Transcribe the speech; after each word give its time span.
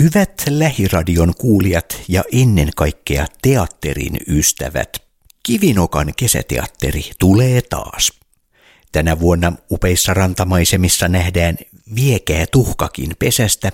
Hyvät 0.00 0.42
lähiradion 0.48 1.34
kuulijat 1.38 2.02
ja 2.08 2.24
ennen 2.32 2.68
kaikkea 2.76 3.26
teatterin 3.42 4.16
ystävät, 4.28 4.88
Kivinokan 5.42 6.12
kesäteatteri 6.16 7.10
tulee 7.18 7.62
taas. 7.62 8.12
Tänä 8.92 9.20
vuonna 9.20 9.52
upeissa 9.70 10.14
rantamaisemissa 10.14 11.08
nähdään 11.08 11.56
viekeä 11.96 12.46
tuhkakin 12.46 13.10
pesästä, 13.18 13.72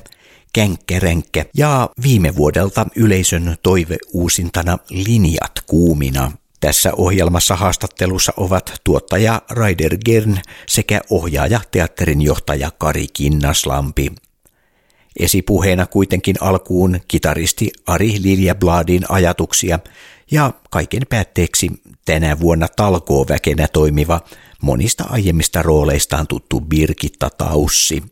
känkkäränkkä 0.53 1.45
ja 1.57 1.91
viime 2.03 2.37
vuodelta 2.37 2.87
yleisön 2.97 3.57
toive 3.63 3.97
uusintana 4.13 4.79
linjat 4.91 5.53
kuumina. 5.67 6.33
Tässä 6.61 6.93
ohjelmassa 6.97 7.57
haastattelussa 7.57 8.33
ovat 8.37 8.73
tuottaja 8.85 9.43
Raider 9.51 9.97
Gern 10.05 10.41
sekä 10.67 11.01
ohjaaja 11.11 11.61
teatterin 11.71 12.23
johtaja 12.23 12.71
Kari 12.79 13.07
Kinnaslampi. 13.13 14.13
Esipuheena 15.21 15.87
kuitenkin 15.87 16.37
alkuun 16.41 17.01
kitaristi 17.09 17.71
Ari 17.87 18.15
Liljabladin 18.23 19.03
ajatuksia 19.09 19.79
ja 20.31 20.53
kaiken 20.71 21.03
päätteeksi 21.09 21.71
tänä 22.05 22.41
vuonna 22.41 22.69
talkooväkenä 22.69 23.69
toimiva 23.69 24.21
monista 24.63 25.05
aiemmista 25.09 25.63
rooleistaan 25.63 26.27
tuttu 26.27 26.61
Birgitta 26.61 27.31
Taussi. 27.31 28.03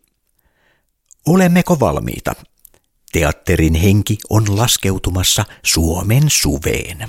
Olemmeko 1.26 1.80
valmiita? 1.80 2.34
Teatterin 3.12 3.74
henki 3.74 4.18
on 4.30 4.44
laskeutumassa 4.58 5.44
Suomen 5.62 6.22
suveen. 6.26 7.08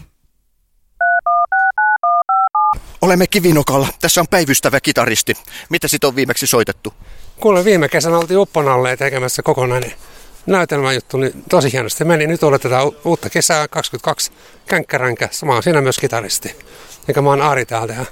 Olemme 3.02 3.27
Kivinokalla. 3.27 3.88
Tässä 4.02 4.21
on 4.21 4.27
päivystävä 4.27 4.81
kitaristi. 4.81 5.33
Mitä 5.69 5.88
sit 5.88 6.03
on 6.03 6.16
viimeksi 6.16 6.47
soitettu? 6.47 6.93
Kuule, 7.41 7.66
viime 7.66 7.89
kesänä 7.89 8.17
oltiin 8.17 8.39
Upponalle 8.39 8.98
tekemässä 8.98 9.43
kokonainen 9.43 9.93
näytelmäjuttu, 10.45 11.17
niin 11.17 11.43
tosi 11.49 11.71
hienosti 11.71 12.05
meni. 12.05 12.27
Nyt 12.27 12.43
odotetaan 12.43 12.91
uutta 13.05 13.30
kesää 13.30 13.67
22 13.67 14.31
känkkäränkä. 14.66 15.30
Mä 15.45 15.53
oon 15.53 15.63
siinä 15.63 15.81
myös 15.81 15.97
kitaristi. 15.97 16.55
Eikä 17.08 17.22
mä 17.22 17.30
oon 17.30 17.41
Ari 17.41 17.66
täältä 17.66 17.94
ja 17.94 18.05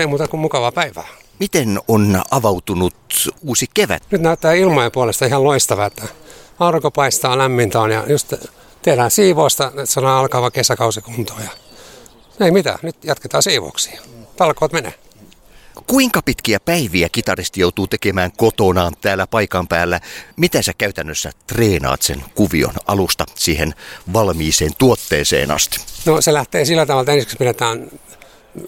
ei 0.00 0.06
muuta 0.06 0.28
kuin 0.28 0.40
mukavaa 0.40 0.72
päivää. 0.72 1.06
Miten 1.40 1.80
on 1.88 2.22
avautunut 2.30 2.94
uusi 3.42 3.66
kevät? 3.74 4.02
Nyt 4.10 4.20
näyttää 4.20 4.52
ilmojen 4.52 4.92
puolesta 4.92 5.26
ihan 5.26 5.44
loistavaa, 5.44 5.86
että 5.86 6.02
aurinko 6.58 6.90
paistaa, 6.90 7.38
lämmintä 7.38 7.80
on 7.80 7.90
ja 7.90 8.04
just 8.08 8.32
tehdään 8.82 9.10
siivousta, 9.10 9.66
että 9.66 9.86
saadaan 9.86 10.18
alkava 10.18 10.50
kesäkausi 10.50 11.00
kuntoon. 11.00 11.42
Ja 11.42 11.50
ei 12.46 12.50
mitään, 12.50 12.78
nyt 12.82 12.96
jatketaan 13.04 13.42
siivouksia. 13.42 14.00
Talkoot 14.36 14.72
menee. 14.72 14.94
Kuinka 15.86 16.22
pitkiä 16.22 16.60
päiviä 16.60 17.08
kitaristi 17.08 17.60
joutuu 17.60 17.86
tekemään 17.86 18.32
kotonaan 18.36 18.92
täällä 19.00 19.26
paikan 19.26 19.68
päällä? 19.68 20.00
Miten 20.36 20.62
sä 20.62 20.72
käytännössä 20.78 21.30
treenaat 21.46 22.02
sen 22.02 22.24
kuvion 22.34 22.74
alusta 22.86 23.24
siihen 23.34 23.74
valmiiseen 24.12 24.72
tuotteeseen 24.78 25.50
asti? 25.50 25.80
No 26.06 26.20
se 26.20 26.32
lähtee 26.32 26.64
sillä 26.64 26.86
tavalla, 26.86 27.02
että 27.02 27.12
ensiksi 27.12 27.36
pidetään 27.36 27.90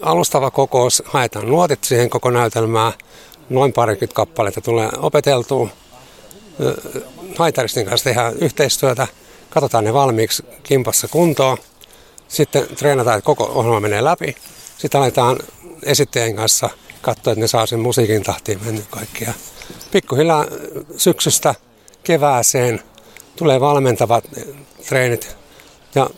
alustava 0.01 0.51
kokous, 0.51 1.03
haetaan 1.05 1.47
nuotit 1.47 1.83
siihen 1.83 2.09
koko 2.09 2.31
näytelmään. 2.31 2.93
Noin 3.49 3.73
parikymmentä 3.73 4.15
kappaletta 4.15 4.61
tulee 4.61 4.89
opeteltua. 4.97 5.69
Haitaristin 7.37 7.85
kanssa 7.85 8.03
tehdään 8.03 8.33
yhteistyötä, 8.33 9.07
katsotaan 9.49 9.83
ne 9.83 9.93
valmiiksi 9.93 10.43
kimpassa 10.63 11.07
kuntoon. 11.07 11.57
Sitten 12.27 12.67
treenataan, 12.75 13.17
että 13.17 13.25
koko 13.25 13.43
ohjelma 13.43 13.79
menee 13.79 14.03
läpi. 14.03 14.35
Sitten 14.77 15.01
aletaan 15.01 15.39
esittäjän 15.83 16.35
kanssa 16.35 16.69
katsoa, 17.05 17.33
että 17.33 17.41
ne 17.41 17.47
saa 17.47 17.65
sen 17.65 17.79
musiikin 17.79 18.23
tahtiin 18.23 18.65
mennyt 18.65 18.85
kaikkia. 18.89 19.33
Pikkuhiljaa 19.91 20.45
syksystä 20.97 21.55
kevääseen 22.03 22.81
tulee 23.35 23.59
valmentavat 23.59 24.23
treenit 24.87 25.37
ja, 25.95 26.09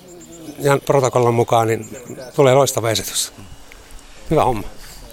ja 0.60 0.78
protokollan 0.86 1.34
mukaan 1.34 1.68
niin 1.68 1.98
tulee 2.36 2.54
loistava 2.54 2.92
esitys. 2.92 3.34
Hyvä 4.30 4.44
homma. 4.44 4.64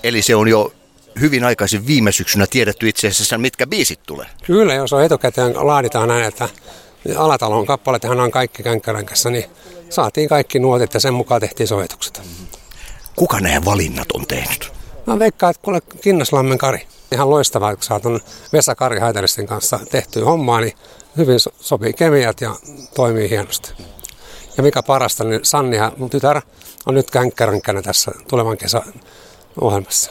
Eli 0.03 0.23
se 0.23 0.37
on 0.37 0.49
jo 0.49 0.73
hyvin 1.21 1.45
aikaisin 1.45 1.87
viime 1.87 2.13
syksynä 2.13 2.47
tiedetty 2.47 2.89
itse 2.89 3.09
asiassa, 3.09 3.39
mitkä 3.39 3.67
biisit 3.67 4.01
tulee. 4.07 4.27
Kyllä, 4.45 4.75
jos 4.75 4.93
on 4.93 5.05
etukäteen 5.05 5.67
laaditaan 5.67 6.09
näin, 6.09 6.25
että 6.25 6.49
Alatalon 7.17 7.67
kappaleethan 7.67 8.21
on 8.21 8.31
kaikki 8.31 8.63
känkkäränkässä, 8.63 9.31
niin 9.31 9.45
saatiin 9.91 10.29
kaikki 10.29 10.59
nuotit 10.59 10.95
ja 10.95 11.01
sen 11.01 11.15
mukaan 11.15 11.41
tehtiin 11.41 11.69
sovitukset. 11.69 12.23
Kuka 13.17 13.41
nämä 13.41 13.65
valinnat 13.65 14.13
on 14.13 14.27
tehnyt? 14.27 14.73
Mä 15.07 15.19
veikkaan, 15.19 15.51
että 15.51 15.63
kuule 15.63 15.81
Kinnaslammen 16.01 16.59
Kari. 16.59 16.87
Ihan 17.13 17.31
loistavaa, 17.31 17.75
kun 17.75 17.83
saat 17.83 18.03
Vesa 18.53 18.75
Kari 18.75 19.01
Haiteristin 19.01 19.47
kanssa 19.47 19.81
tehtyä 19.91 20.25
hommaa, 20.25 20.61
niin 20.61 20.73
hyvin 21.17 21.41
sopii 21.61 21.93
kemiat 21.93 22.41
ja 22.41 22.57
toimii 22.95 23.31
hienosti. 23.31 23.73
Ja 24.57 24.63
mikä 24.63 24.83
parasta, 24.83 25.25
niin 25.25 25.41
Sanni 25.43 25.77
ja 25.77 25.93
mun 25.97 26.11
tytär 26.11 26.41
on 26.87 26.95
nyt 26.95 27.11
känkkäränkänä 27.11 27.83
tässä 27.83 28.13
tulevan 28.29 28.57
kesän 28.57 28.83
ohjelmassa. 29.61 30.11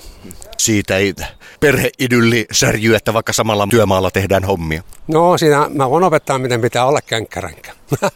Siitä 0.57 0.97
ei 0.97 1.13
perheidylli 1.59 2.45
särjy, 2.51 2.95
että 2.95 3.13
vaikka 3.13 3.33
samalla 3.33 3.67
työmaalla 3.69 4.11
tehdään 4.11 4.43
hommia. 4.43 4.83
No 5.07 5.37
siinä 5.37 5.69
mä 5.69 5.89
voin 5.89 6.03
opettaa, 6.03 6.39
miten 6.39 6.61
pitää 6.61 6.85
olla 6.85 7.01
känkkäränkä. 7.01 7.73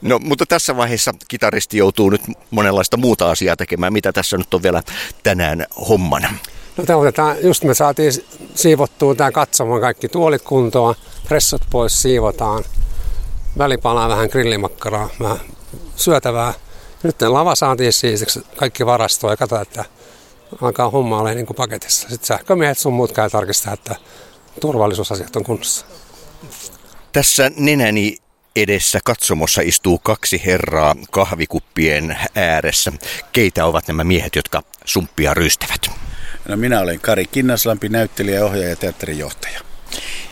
No, 0.00 0.18
mutta 0.18 0.46
tässä 0.46 0.76
vaiheessa 0.76 1.12
kitaristi 1.28 1.78
joutuu 1.78 2.10
nyt 2.10 2.22
monenlaista 2.50 2.96
muuta 2.96 3.30
asiaa 3.30 3.56
tekemään. 3.56 3.92
Mitä 3.92 4.12
tässä 4.12 4.38
nyt 4.38 4.54
on 4.54 4.62
vielä 4.62 4.82
tänään 5.22 5.66
hommana? 5.88 6.34
No 6.76 6.84
tämä 6.84 6.96
otetaan, 6.96 7.36
just 7.42 7.64
me 7.64 7.74
saatiin 7.74 8.12
siivottua 8.54 9.14
tämä 9.14 9.32
katsomaan 9.32 9.80
kaikki 9.80 10.08
tuolit 10.08 10.42
kuntoon, 10.42 10.94
pressot 11.28 11.62
pois 11.70 12.02
siivotaan, 12.02 12.64
välipalaa 13.58 14.08
vähän 14.08 14.28
grillimakkaraa, 14.32 15.08
vähän 15.20 15.40
syötävää. 15.96 16.54
Nyt 17.02 17.22
lava 17.22 17.54
saatiin 17.54 17.92
siis 17.92 18.38
kaikki 18.56 18.86
varastoa 18.86 19.30
ja 19.30 19.36
katsotaan, 19.36 19.62
että 19.62 19.84
alkaa 20.62 20.90
homma 20.90 21.18
olla 21.18 21.34
niin 21.34 21.46
kuin 21.46 21.56
paketissa. 21.56 22.08
Sitten 22.08 22.26
sähkömiehet 22.26 22.78
sun 22.78 22.92
muut 22.92 23.12
käy 23.12 23.30
tarkistaa, 23.30 23.72
että 23.72 23.96
turvallisuusasiat 24.60 25.36
on 25.36 25.44
kunnossa. 25.44 25.86
Tässä 27.12 27.50
nenäni 27.56 28.16
edessä 28.56 28.98
katsomossa 29.04 29.62
istuu 29.62 29.98
kaksi 29.98 30.42
herraa 30.46 30.94
kahvikuppien 31.10 32.16
ääressä. 32.34 32.92
Keitä 33.32 33.66
ovat 33.66 33.88
nämä 33.88 34.04
miehet, 34.04 34.36
jotka 34.36 34.62
sumppia 34.84 35.34
rystävät? 35.34 35.90
No 36.48 36.56
minä 36.56 36.80
olen 36.80 37.00
Kari 37.00 37.24
Kinnaslampi, 37.24 37.88
näyttelijä, 37.88 38.44
ohjaaja 38.44 38.68
ja 38.68 38.76
teatterijohtaja. 38.76 39.60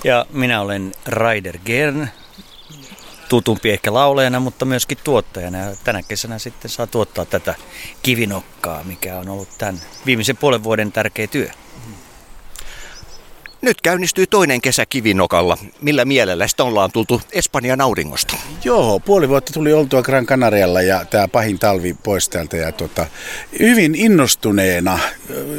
Ja 0.05 0.27
minä 0.33 0.61
olen 0.61 0.93
Raider 1.07 1.59
Gern, 1.65 2.11
tutumpi 3.29 3.71
ehkä 3.71 3.95
laulajana, 3.95 4.41
mutta 4.41 4.65
myöskin 4.65 4.99
tuottajana. 5.05 5.59
Ja 5.59 5.77
tänä 5.85 6.03
kesänä 6.03 6.39
sitten 6.39 6.71
saa 6.71 6.87
tuottaa 6.87 7.25
tätä 7.25 7.55
kivinokkaa, 8.03 8.85
mikä 8.85 9.19
on 9.19 9.29
ollut 9.29 9.59
tämän 9.59 9.81
viimeisen 10.07 10.37
puolen 10.37 10.63
vuoden 10.63 10.93
tärkeä 10.93 11.27
työ. 11.27 11.51
Nyt 13.63 13.81
käynnistyy 13.81 14.27
toinen 14.27 14.61
kesä 14.61 14.87
kivinokalla. 14.87 15.59
Millä 15.81 16.05
mielellä 16.05 16.49
sitä 16.49 16.65
ollaan 16.65 16.93
tultu 16.93 17.23
Espanjan 17.33 17.81
auringosta? 17.81 18.37
Joo, 18.65 19.01
puoli 19.01 19.29
vuotta 19.29 19.53
tuli 19.53 19.73
oltua 19.73 20.03
Gran 20.03 20.27
Canarialla 20.27 20.83
ja 20.83 21.05
tämä 21.05 21.29
pahin 21.29 21.59
talvi 21.59 21.97
pois 22.03 22.29
täältä. 22.29 22.57
Ja 22.57 22.73
tota, 22.73 23.07
hyvin 23.61 23.95
innostuneena, 23.95 24.99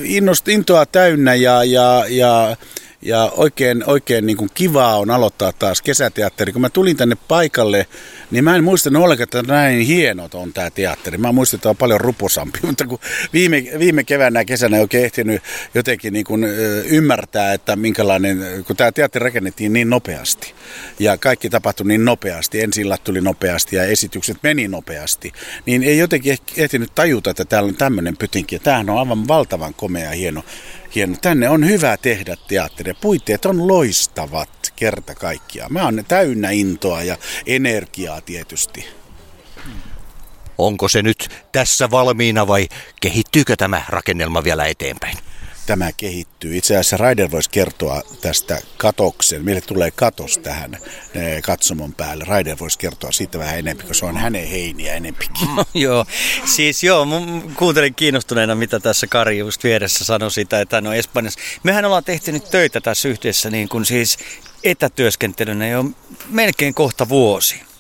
innost, 0.04 0.48
intoa 0.48 0.86
täynnä 0.86 1.36
ja, 1.36 1.64
ja, 1.64 2.06
ja 2.10 2.58
ja 3.02 3.32
oikein, 3.38 3.84
oikein 3.88 4.26
niin 4.26 4.38
kuin 4.38 4.50
kivaa 4.54 4.98
on 4.98 5.10
aloittaa 5.10 5.54
taas 5.54 5.82
kesäteatteri. 5.82 6.52
Kun 6.52 6.62
mä 6.62 6.70
tulin 6.70 6.98
tänne 6.98 7.18
paikalle, 7.28 7.88
niin 8.32 8.44
mä 8.44 8.56
en 8.56 8.64
muistanut 8.64 9.04
ollenkaan, 9.04 9.24
että 9.24 9.54
näin 9.54 9.80
hienot 9.80 10.34
on 10.34 10.54
tämä 10.54 10.70
teatteri. 10.70 11.18
Mä 11.18 11.32
muistan, 11.32 11.58
että 11.58 11.70
on 11.70 11.78
paljon 11.78 12.02
ruposampi, 12.02 12.60
mutta 12.68 12.88
kun 12.88 13.00
viime, 13.34 13.64
viime 13.80 14.04
keväänä 14.04 14.46
kesänä 14.46 14.78
ei 14.78 14.82
oikein 14.82 15.06
ehtinyt 15.06 15.42
jotenkin 15.74 16.14
niin 16.14 16.26
kuin, 16.26 16.44
ymmärtää, 16.86 17.54
että 17.54 17.76
minkälainen, 17.76 18.64
kun 18.68 18.76
tämä 18.76 18.92
teatteri 18.92 19.24
rakennettiin 19.24 19.74
niin 19.74 19.90
nopeasti. 19.90 20.54
Ja 21.00 21.18
kaikki 21.18 21.50
tapahtui 21.50 21.88
niin 21.88 22.06
nopeasti, 22.06 22.62
ensillat 22.62 23.04
tuli 23.04 23.22
nopeasti 23.22 23.76
ja 23.76 23.84
esitykset 23.84 24.38
meni 24.44 24.68
nopeasti. 24.68 25.32
Niin 25.66 25.84
ei 25.84 25.98
jotenkin 25.98 26.38
ehtinyt 26.58 26.96
tajuta, 26.96 27.30
että 27.30 27.46
täällä 27.46 27.68
on 27.68 27.76
tämmöinen 27.76 28.18
pytinki. 28.18 28.60
Tämähän 28.60 28.90
on 28.90 29.00
aivan 29.00 29.28
valtavan 29.28 29.74
komea 29.74 30.10
hieno 30.10 30.44
hieno. 30.96 31.16
Tänne 31.22 31.50
on 31.50 31.68
hyvä 31.68 31.98
tehdä 31.98 32.38
teatteria. 32.48 32.91
Puitteet 32.94 33.46
on 33.46 33.68
loistavat 33.68 34.74
kerta 34.76 35.16
kaikkiaan. 35.16 35.74
Mä 35.74 35.84
oon 35.84 36.04
täynnä 36.08 36.50
intoa 36.50 37.04
ja 37.04 37.18
energiaa 37.46 38.22
tietysti. 38.22 38.88
Onko 40.58 40.88
se 40.88 41.02
nyt 41.02 41.30
tässä 41.52 41.92
valmiina 41.92 42.48
vai 42.48 42.68
kehittyykö 43.02 43.56
tämä 43.56 43.82
rakennelma 43.90 44.44
vielä 44.44 44.66
eteenpäin? 44.66 45.18
Tämä 45.72 45.92
kehittyy. 45.92 46.58
Itse 46.58 46.74
asiassa 46.74 46.98
Raider 46.98 47.32
voisi 47.32 47.50
kertoa 47.50 48.02
tästä 48.22 48.62
katoksen. 48.78 49.46
Meille 49.46 49.62
tulee 49.62 49.92
katos 49.92 50.38
tähän 50.38 50.78
eh, 51.14 51.42
katsomon 51.42 51.94
päälle. 51.94 52.24
Raider 52.28 52.58
voisi 52.60 52.80
kertoa 52.80 53.12
siitä 53.12 53.40
vähän 53.40 53.60
enemmän, 53.60 53.88
koska 53.88 53.94
se 53.94 54.06
on 54.06 54.18
hänen 54.18 54.48
heiniä 54.48 54.94
enempikin. 54.94 55.48
joo, 55.74 56.06
siis 56.46 56.84
joo, 56.84 57.08
kuuntelin 57.56 57.96
kiinnostuneena, 57.96 58.56
mitä 58.56 58.80
tässä 58.80 59.08
Kari 59.08 59.38
just 59.38 59.64
vieressä 59.64 60.06
sanoi 60.06 60.32
sitä, 60.32 60.62
että 60.62 60.78
hän 60.78 60.88
on 60.88 60.96
Espanjassa. 60.96 61.40
Mehän 61.64 61.86
ollaan 61.86 62.04
tehty 62.04 62.32
nyt 62.32 62.50
töitä 62.52 62.82
tässä 62.82 63.10
yhdessä 63.10 63.50
niin 63.50 63.70
kuin 63.70 63.86
siis 63.86 64.18
etätyöskentelynä 64.64 65.68
jo 65.68 65.86
melkein 66.30 66.74
kohta 66.74 67.10
vuosi. 67.10 67.71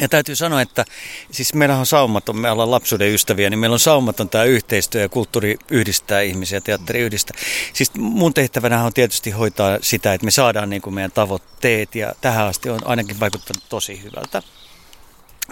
Ja 0.00 0.08
täytyy 0.08 0.36
sanoa, 0.36 0.60
että 0.60 0.84
siis 1.30 1.54
meillä 1.54 1.76
on 1.76 1.86
saumaton, 1.86 2.36
me 2.36 2.50
ollaan 2.50 2.70
lapsuuden 2.70 3.14
ystäviä, 3.14 3.50
niin 3.50 3.58
meillä 3.58 3.74
on 3.74 3.80
saumaton 3.80 4.28
tämä 4.28 4.44
yhteistyö 4.44 5.02
ja 5.02 5.08
kulttuuri 5.08 5.56
yhdistää 5.70 6.20
ihmisiä, 6.20 6.60
teatteri 6.60 7.00
yhdistää. 7.00 7.36
Siis 7.72 7.94
mun 7.94 8.34
tehtävänä 8.34 8.84
on 8.84 8.92
tietysti 8.92 9.30
hoitaa 9.30 9.78
sitä, 9.82 10.14
että 10.14 10.24
me 10.24 10.30
saadaan 10.30 10.70
niin 10.70 10.82
kuin 10.82 10.94
meidän 10.94 11.12
tavoitteet 11.12 11.94
ja 11.94 12.14
tähän 12.20 12.46
asti 12.46 12.70
on 12.70 12.80
ainakin 12.84 13.20
vaikuttanut 13.20 13.68
tosi 13.68 14.02
hyvältä. 14.02 14.42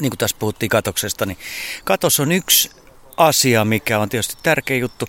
Niin 0.00 0.11
kuin 0.11 0.19
tässä 0.19 0.37
puhuttiin 0.38 0.70
katoksesta, 0.70 1.26
niin 1.26 1.38
katos 1.85 2.20
on 2.20 2.32
yksi 2.32 2.70
asia, 3.17 3.64
mikä 3.64 3.99
on 3.99 4.08
tietysti 4.08 4.37
tärkeä 4.43 4.76
juttu 4.76 5.06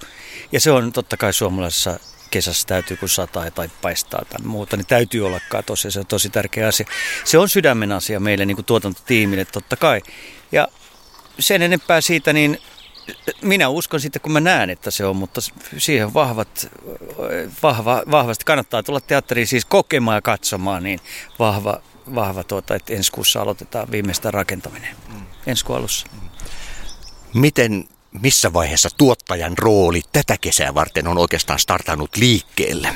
ja 0.52 0.60
se 0.60 0.72
on 0.72 0.94
totta 0.94 1.18
kai 1.18 1.34
suomalaisessa 1.34 2.00
kesässä 2.32 2.68
täytyy, 2.68 2.98
kun 2.98 3.10
sataa 3.10 3.52
tai 3.52 3.70
paistaa 3.82 4.26
tai 4.30 4.40
muuta, 4.46 4.78
niin 4.78 4.88
täytyy 4.88 5.26
olla 5.26 5.40
katos 5.50 5.84
ja 5.84 5.92
se 5.92 6.00
on 6.00 6.06
tosi 6.06 6.30
tärkeä 6.30 6.68
asia. 6.68 6.86
Se 7.24 7.38
on 7.38 7.50
sydämen 7.50 7.92
asia 7.92 8.20
meille 8.20 8.46
niin 8.46 8.58
kuin 8.58 8.66
tuotantotiimille 8.66 9.46
totta 9.46 9.76
kai. 9.76 10.02
Ja 10.52 10.68
sen 11.40 11.62
enempää 11.62 12.02
siitä, 12.02 12.34
niin 12.34 12.60
minä 13.42 13.70
uskon 13.70 14.00
sitten, 14.00 14.22
kun 14.22 14.32
mä 14.32 14.40
näen, 14.40 14.70
että 14.70 14.92
se 14.92 15.06
on, 15.06 15.16
mutta 15.16 15.42
siihen 15.78 16.14
vahvat, 16.14 16.68
vahva, 17.64 18.04
vahvasti 18.12 18.46
kannattaa 18.46 18.84
tulla 18.84 19.02
teatteriin 19.02 19.48
siis 19.48 19.66
kokemaan 19.66 20.18
ja 20.18 20.22
katsomaan, 20.22 20.84
niin 20.84 21.00
vahva, 21.40 21.82
vahva 22.16 22.44
tuota, 22.44 22.76
että 22.76 22.94
ensi 22.94 23.12
kuussa 23.12 23.42
aloitetaan 23.42 23.92
viimeistä 23.92 24.32
rakentaminen, 24.32 24.96
mm. 25.14 25.26
ensi 25.48 25.66
alussa. 25.70 26.08
Miten 27.34 27.88
missä 28.22 28.54
vaiheessa 28.54 28.90
tuottajan 28.98 29.58
rooli 29.58 30.02
tätä 30.12 30.38
kesää 30.38 30.74
varten 30.74 31.08
on 31.08 31.18
oikeastaan 31.18 31.60
startannut 31.60 32.18
liikkeelle? 32.18 32.96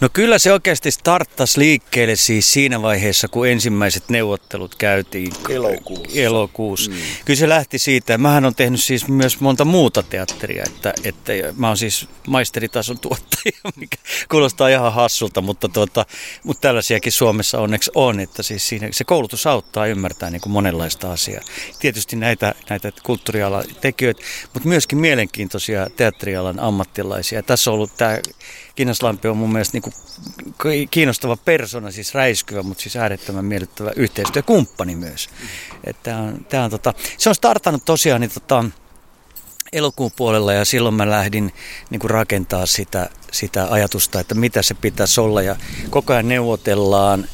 No 0.00 0.08
kyllä 0.12 0.38
se 0.38 0.52
oikeasti 0.52 0.90
starttasi 0.90 1.60
liikkeelle 1.60 2.16
siis 2.16 2.52
siinä 2.52 2.82
vaiheessa, 2.82 3.28
kun 3.28 3.48
ensimmäiset 3.48 4.08
neuvottelut 4.08 4.74
käytiin 4.74 5.32
elokuussa. 5.48 6.20
elokuussa. 6.20 6.90
Mm. 6.90 6.96
Kyllä 7.24 7.38
se 7.38 7.48
lähti 7.48 7.78
siitä. 7.78 8.18
Mähän 8.18 8.44
on 8.44 8.54
tehnyt 8.54 8.82
siis 8.82 9.08
myös 9.08 9.40
monta 9.40 9.64
muuta 9.64 10.02
teatteria, 10.02 10.64
että, 10.66 10.94
että 11.04 11.32
mä 11.56 11.68
oon 11.68 11.76
siis 11.76 12.08
maisteritason 12.26 12.98
tuottaja, 12.98 13.52
mikä 13.80 13.96
kuulostaa 14.30 14.68
ihan 14.68 14.92
hassulta, 14.92 15.40
mutta, 15.40 15.68
tuota, 15.68 16.06
mutta 16.44 16.60
tällaisiakin 16.60 17.12
Suomessa 17.12 17.60
onneksi 17.60 17.90
on, 17.94 18.20
että 18.20 18.42
siis 18.42 18.68
siinä, 18.68 18.88
se 18.92 19.04
koulutus 19.04 19.46
auttaa 19.46 19.86
ymmärtää 19.86 20.30
niin 20.30 20.40
kuin 20.40 20.52
monenlaista 20.52 21.12
asiaa. 21.12 21.42
Tietysti 21.78 22.16
näitä, 22.16 22.54
näitä 22.70 22.92
kulttuurialan 23.02 23.64
tekijöitä, 23.80 24.22
mutta 24.54 24.68
myöskin 24.68 24.98
mielenkiintoisia 24.98 25.86
teatterialan 25.96 26.60
ammattilaisia. 26.60 27.42
Tässä 27.42 27.70
on 27.70 27.74
ollut 27.74 27.96
tämä 27.96 28.18
Kiinaslampi 28.78 29.28
on 29.28 29.36
mun 29.36 29.52
mielestä 29.52 29.78
niin 29.78 29.82
kuin 30.62 30.88
kiinnostava 30.90 31.36
persona, 31.36 31.90
siis 31.90 32.14
räiskyvä, 32.14 32.62
mutta 32.62 32.82
siis 32.82 32.96
äärettömän 32.96 33.44
miellyttävä 33.44 33.92
yhteistyökumppani 33.96 34.96
myös. 34.96 35.28
Että 35.84 36.16
on, 36.16 36.46
tää 36.48 36.64
on, 36.64 36.70
tota, 36.70 36.94
se 37.18 37.28
on 37.28 37.34
startannut 37.34 37.84
tosiaan 37.84 38.20
niin, 38.20 38.30
tota, 38.30 38.64
elokuun 39.72 40.10
puolella 40.16 40.52
ja 40.52 40.64
silloin 40.64 40.94
mä 40.94 41.10
lähdin 41.10 41.52
niin 41.90 41.98
kuin 41.98 42.10
rakentaa 42.10 42.66
sitä, 42.66 43.10
sitä 43.32 43.66
ajatusta, 43.70 44.20
että 44.20 44.34
mitä 44.34 44.62
se 44.62 44.74
pitäisi 44.74 45.20
olla 45.20 45.42
ja 45.42 45.56
koko 45.90 46.12
ajan 46.12 46.28
neuvotellaan 46.28 47.28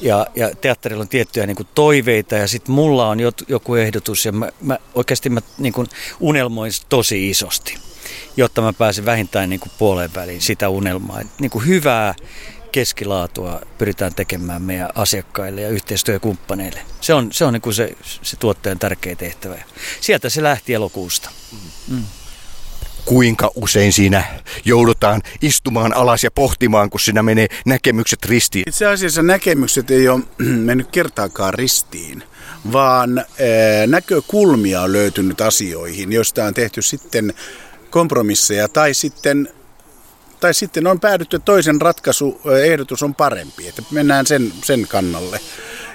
ja, 0.00 0.26
ja 0.36 0.50
teatterilla 0.54 1.02
on 1.02 1.08
tiettyjä 1.08 1.46
niin 1.46 1.56
kuin 1.56 1.68
toiveita 1.74 2.34
ja 2.34 2.48
sitten 2.48 2.74
mulla 2.74 3.08
on 3.08 3.18
joku 3.48 3.74
ehdotus 3.74 4.24
ja 4.24 4.32
mä, 4.32 4.48
mä 4.60 4.78
oikeasti 4.94 5.30
mä 5.30 5.40
niin 5.58 5.72
kuin 5.72 5.86
unelmoin 6.20 6.72
tosi 6.88 7.30
isosti 7.30 7.78
jotta 8.36 8.62
mä 8.62 8.72
pääsen 8.72 9.04
vähintään 9.04 9.50
niin 9.50 9.60
kuin 9.60 9.72
puoleen 9.78 10.14
väliin 10.14 10.42
sitä 10.42 10.68
unelmaa. 10.68 11.20
Et 11.20 11.26
niin 11.40 11.50
kuin 11.50 11.66
hyvää 11.66 12.14
keskilaatua 12.76 13.60
pyritään 13.78 14.14
tekemään 14.14 14.62
meidän 14.62 14.88
asiakkaille 14.94 15.60
ja 15.60 15.68
yhteistyökumppaneille. 15.68 16.80
Se 17.00 17.14
on, 17.14 17.32
se, 17.32 17.44
on 17.44 17.52
niin 17.52 17.60
kuin 17.60 17.74
se, 17.74 17.96
se 18.22 18.36
tuottajan 18.36 18.78
tärkeä 18.78 19.16
tehtävä. 19.16 19.54
Sieltä 20.00 20.28
se 20.28 20.42
lähti 20.42 20.74
elokuusta. 20.74 21.30
Mm. 21.88 22.02
Kuinka 23.04 23.50
usein 23.54 23.92
siinä 23.92 24.24
joudutaan 24.64 25.22
istumaan 25.42 25.94
alas 25.94 26.24
ja 26.24 26.30
pohtimaan, 26.30 26.90
kun 26.90 27.00
siinä 27.00 27.22
menee 27.22 27.46
näkemykset 27.66 28.24
ristiin? 28.24 28.64
Itse 28.68 28.86
asiassa 28.86 29.22
näkemykset 29.22 29.90
ei 29.90 30.08
ole 30.08 30.22
mennyt 30.68 30.90
kertaakaan 30.90 31.54
ristiin, 31.54 32.22
vaan 32.72 33.24
näkökulmia 33.86 34.82
on 34.82 34.92
löytynyt 34.92 35.40
asioihin, 35.40 36.12
joista 36.12 36.44
on 36.44 36.54
tehty 36.54 36.82
sitten 36.82 37.34
kompromisseja 37.90 38.68
tai 38.68 38.94
sitten, 38.94 39.48
tai 40.40 40.54
sitten 40.54 40.86
on 40.86 41.00
päädytty, 41.00 41.36
että 41.36 41.44
toisen 41.44 41.80
ratkaisuehdotus 41.80 43.02
on 43.02 43.14
parempi, 43.14 43.68
että 43.68 43.82
mennään 43.90 44.26
sen, 44.26 44.52
sen 44.64 44.86
kannalle. 44.88 45.40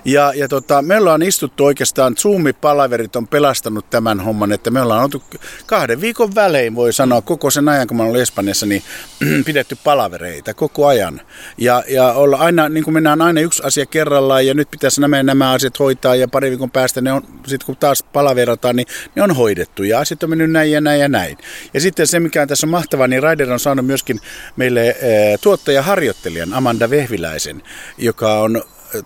Ja, 0.05 0.33
ja 0.35 0.47
tota, 0.47 0.81
me 0.81 0.97
ollaan 0.97 1.21
istuttu 1.21 1.65
oikeastaan, 1.65 2.15
Zoom-palaverit 2.17 3.15
on 3.15 3.27
pelastanut 3.27 3.89
tämän 3.89 4.19
homman, 4.19 4.51
että 4.51 4.71
me 4.71 4.81
ollaan 4.81 5.03
oltu 5.03 5.23
kahden 5.65 6.01
viikon 6.01 6.35
välein, 6.35 6.75
voi 6.75 6.93
sanoa, 6.93 7.21
koko 7.21 7.49
sen 7.49 7.69
ajan, 7.69 7.87
kun 7.87 7.97
mä 7.97 8.03
olen 8.03 8.21
Espanjassa, 8.21 8.65
niin 8.65 8.83
pidetty 9.45 9.77
palavereita 9.83 10.53
koko 10.53 10.87
ajan. 10.87 11.21
Ja, 11.57 11.83
ja 11.87 12.13
olla 12.13 12.37
aina, 12.37 12.69
niin 12.69 12.83
kuin 12.83 12.93
mennään 12.93 13.21
aina 13.21 13.41
yksi 13.41 13.63
asia 13.65 13.85
kerrallaan, 13.85 14.47
ja 14.47 14.53
nyt 14.53 14.71
pitäisi 14.71 15.01
nämä, 15.01 15.23
nämä 15.23 15.51
asiat 15.51 15.79
hoitaa, 15.79 16.15
ja 16.15 16.27
pari 16.27 16.49
viikon 16.49 16.71
päästä 16.71 17.01
ne 17.01 17.11
on, 17.11 17.21
sitten 17.47 17.65
kun 17.65 17.77
taas 17.77 18.03
palaverataan, 18.03 18.75
niin 18.75 18.87
ne 19.15 19.23
on 19.23 19.35
hoidettu, 19.35 19.83
ja 19.83 19.99
asiat 19.99 20.23
on 20.23 20.29
mennyt 20.29 20.51
näin 20.51 20.71
ja 20.71 20.81
näin 20.81 21.01
ja 21.01 21.09
näin. 21.09 21.37
Ja 21.73 21.81
sitten 21.81 22.07
se, 22.07 22.19
mikä 22.19 22.41
on 22.41 22.47
tässä 22.47 22.67
mahtavaa, 22.67 23.07
niin 23.07 23.23
Raider 23.23 23.51
on 23.51 23.59
saanut 23.59 23.85
myöskin 23.85 24.19
meille 24.55 24.89
e, 24.89 25.37
tuottajaharjoittelijan 25.41 26.53
Amanda 26.53 26.89
Vehviläisen, 26.89 27.63
joka 27.97 28.39
on 28.39 28.63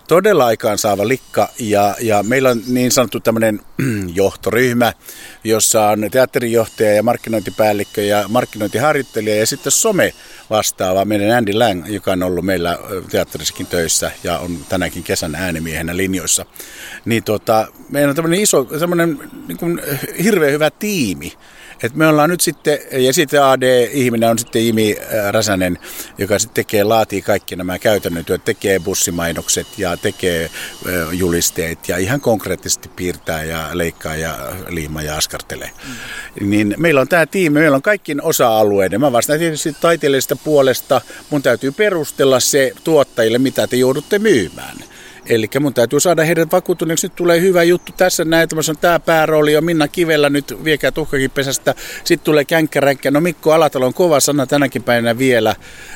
todella 0.08 0.46
aikaansaava 0.46 1.08
likka 1.08 1.48
ja, 1.58 1.94
ja 2.00 2.22
meillä 2.22 2.50
on 2.50 2.62
niin 2.66 2.92
sanottu 2.92 3.20
tämmöinen 3.20 3.60
johtoryhmä, 4.14 4.92
jossa 5.44 5.88
on 5.88 6.08
teatterijohtaja 6.10 6.94
ja 6.94 7.02
markkinointipäällikkö 7.02 8.02
ja 8.02 8.24
markkinointiharjoittelija 8.28 9.36
ja 9.36 9.46
sitten 9.46 9.72
some 9.72 10.14
vastaava 10.50 11.04
meidän 11.04 11.30
Andy 11.30 11.52
Lang, 11.52 11.88
joka 11.88 12.12
on 12.12 12.22
ollut 12.22 12.44
meillä 12.44 12.78
teatterissakin 13.10 13.66
töissä 13.66 14.10
ja 14.24 14.38
on 14.38 14.58
tänäkin 14.68 15.02
kesän 15.02 15.34
äänimiehenä 15.34 15.96
linjoissa. 15.96 16.46
Niin 17.04 17.24
tota, 17.24 17.68
meillä 17.90 18.10
on 18.10 18.16
tämmöinen 18.16 18.40
iso, 18.40 18.64
tämmöinen 18.64 19.18
niin 19.48 19.80
hirveän 20.22 20.52
hyvä 20.52 20.70
tiimi, 20.70 21.32
et 21.82 21.94
me 21.94 22.06
ollaan 22.06 22.30
nyt 22.30 22.40
sitten, 22.40 22.78
ja 22.92 23.12
sitten 23.12 23.44
AD-ihminen 23.44 24.30
on 24.30 24.38
sitten 24.38 24.62
Imi 24.62 24.96
äh, 25.00 25.32
Räsänen, 25.32 25.78
joka 26.18 26.38
sitten 26.38 26.54
tekee, 26.54 26.84
laatii 26.84 27.22
kaikki 27.22 27.56
nämä 27.56 27.78
käytännön 27.78 28.24
työt, 28.24 28.44
tekee 28.44 28.78
bussimainokset 28.78 29.66
ja 29.78 29.96
tekee 29.96 30.44
äh, 30.44 31.12
julisteet 31.12 31.88
ja 31.88 31.96
ihan 31.96 32.20
konkreettisesti 32.20 32.88
piirtää 32.96 33.44
ja 33.44 33.68
leikkaa 33.72 34.16
ja 34.16 34.38
liimaa 34.68 35.02
ja 35.02 35.16
askartelee. 35.16 35.70
Mm. 36.40 36.50
Niin 36.50 36.74
meillä 36.76 37.00
on 37.00 37.08
tämä 37.08 37.26
tiimi, 37.26 37.60
meillä 37.60 37.76
on 37.76 37.82
kaikki 37.82 38.16
osa-alueiden. 38.22 39.00
Mä 39.00 39.12
vastaan 39.12 39.38
tietysti 39.38 39.76
taiteellisesta 39.80 40.36
puolesta, 40.36 41.00
mun 41.30 41.42
täytyy 41.42 41.72
perustella 41.72 42.40
se 42.40 42.72
tuottajille, 42.84 43.38
mitä 43.38 43.66
te 43.66 43.76
joudutte 43.76 44.18
myymään. 44.18 44.76
Eli 45.28 45.48
mun 45.60 45.74
täytyy 45.74 46.00
saada 46.00 46.24
heidät 46.24 46.52
vakuuttuneeksi, 46.52 47.06
nyt 47.06 47.16
tulee 47.16 47.40
hyvä 47.40 47.62
juttu 47.62 47.92
tässä 47.96 48.24
näin, 48.24 48.44
että 48.44 48.56
on 48.56 48.76
tämä 48.80 49.00
päärooli 49.00 49.52
ja 49.52 49.60
Minna 49.60 49.88
Kivellä 49.88 50.30
nyt 50.30 50.64
viekää 50.64 50.90
tuhkakin 50.90 51.30
pesästä. 51.30 51.74
Sitten 52.04 52.24
tulee 52.24 52.44
känkkäränkkä, 52.44 53.10
no 53.10 53.20
Mikko 53.20 53.52
Alatalo 53.52 53.86
on 53.86 53.94
kova 53.94 54.20
sana 54.20 54.46
tänäkin 54.46 54.82
päivänä 54.82 55.18
vielä. 55.18 55.54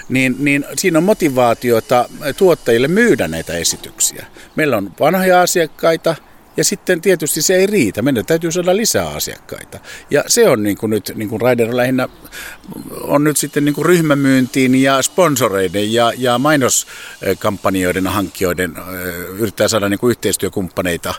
Niin, 0.09 0.37
niin 0.39 0.65
siinä 0.77 0.99
on 0.99 1.05
motivaatiota 1.05 2.09
tuottajille 2.37 2.89
myydä 2.89 3.29
näitä 3.29 3.53
esityksiä. 3.57 4.27
Meillä 4.57 4.77
on 4.77 4.93
vanhoja 5.01 5.41
asiakkaita, 5.41 6.15
ja 6.61 6.65
sitten 6.65 7.01
tietysti 7.01 7.43
se 7.43 7.55
ei 7.55 7.67
riitä. 7.67 8.03
Meidän 8.03 8.27
täytyy 8.27 8.53
saada 8.53 8.77
lisää 8.77 9.09
asiakkaita. 9.09 9.79
Ja 10.11 10.25
se 10.27 10.49
on 10.49 10.63
niin 10.63 10.77
kuin 10.77 10.91
nyt, 10.91 11.13
niin 11.15 11.29
kuin 11.29 11.41
Raider 11.41 11.77
lähinnä 11.77 12.09
on 13.01 13.25
nyt 13.25 13.37
sitten 13.37 13.65
niin 13.65 13.75
kuin 13.75 13.87
ryhmämyyntiin 13.87 14.75
ja 14.75 15.03
sponsoreiden 15.03 15.93
ja, 15.93 16.13
ja 16.17 16.39
mainoskampanjoiden 16.39 18.07
hankkijoiden 18.07 18.75
yrittää 19.39 19.69
saada 19.69 19.89
niin 19.89 20.01
kuin 20.01 20.11
yhteistyökumppaneita 20.11 21.15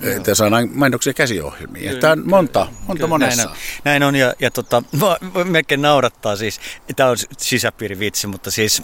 että 0.00 0.34
saadaan 0.34 0.68
mainoksia 0.74 1.14
käsiohjelmiin. 1.14 2.00
Tämä 2.00 2.12
on 2.12 2.22
monta, 2.30 2.66
monta 2.86 2.94
Kyllä, 2.94 3.08
monessa. 3.08 3.42
Näin 3.42 3.52
on, 3.52 3.56
näin 3.84 4.02
on 4.02 4.16
ja, 4.16 4.34
ja 4.40 4.50
tota, 4.50 4.82
melkein 5.44 5.82
naurattaa 5.82 6.36
siis, 6.36 6.60
tämä 6.96 7.10
on 7.10 7.16
sisäpiirivitsi, 7.38 8.26
mutta 8.26 8.50
siis 8.50 8.82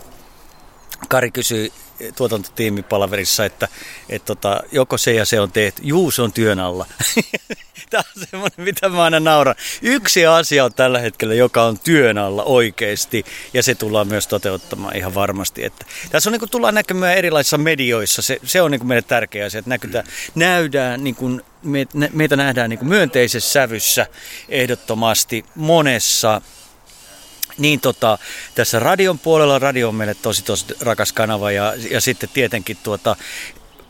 Kari 1.08 1.30
kysyi 1.30 1.72
tuotantotiimipalaverissa, 2.16 3.44
että 3.44 3.68
et 4.08 4.24
tota, 4.24 4.60
joko 4.72 4.98
se 4.98 5.14
ja 5.14 5.24
se 5.24 5.40
on 5.40 5.52
tehty. 5.52 5.82
Juu, 5.84 6.10
se 6.10 6.22
on 6.22 6.32
työn 6.32 6.60
alla. 6.60 6.86
Tämä 7.90 8.02
on 8.16 8.26
semmoinen, 8.30 8.60
mitä 8.64 8.88
mä 8.88 9.02
aina 9.02 9.20
nauran. 9.20 9.54
Yksi 9.82 10.26
asia 10.26 10.64
on 10.64 10.74
tällä 10.74 10.98
hetkellä, 10.98 11.34
joka 11.34 11.62
on 11.62 11.78
työn 11.78 12.18
alla 12.18 12.44
oikeasti, 12.44 13.24
ja 13.54 13.62
se 13.62 13.74
tullaan 13.74 14.08
myös 14.08 14.26
toteuttamaan 14.26 14.96
ihan 14.96 15.14
varmasti. 15.14 15.64
Että 15.64 15.86
tässä 16.10 16.30
on 16.30 16.32
niin 16.32 16.40
kuin, 16.40 16.50
tullaan 16.50 16.74
näkymään 16.74 17.16
erilaisissa 17.16 17.58
medioissa. 17.58 18.22
Se, 18.22 18.38
se 18.44 18.62
on 18.62 18.70
niin 18.70 18.80
kuin 18.80 18.88
meille 18.88 19.02
tärkeä 19.02 19.46
asia, 19.46 19.58
että 19.58 19.68
näkytään, 19.68 20.04
näydään, 20.34 21.04
niin 21.04 21.14
kuin, 21.14 21.42
me, 21.62 21.86
meitä 22.12 22.36
nähdään 22.36 22.70
niin 22.70 22.78
kuin 22.78 22.88
myönteisessä 22.88 23.52
sävyssä 23.52 24.06
ehdottomasti 24.48 25.44
monessa 25.54 26.42
Niin 27.58 27.80
tota, 27.80 28.18
tässä 28.54 28.78
radion 28.78 29.18
puolella, 29.18 29.58
radio 29.58 29.88
on 29.88 29.94
meille 29.94 30.14
tosi 30.14 30.44
tosi 30.44 30.66
rakas 30.80 31.12
kanava 31.12 31.50
ja, 31.50 31.74
ja 31.90 32.00
sitten 32.00 32.28
tietenkin 32.34 32.76
tuota, 32.82 33.16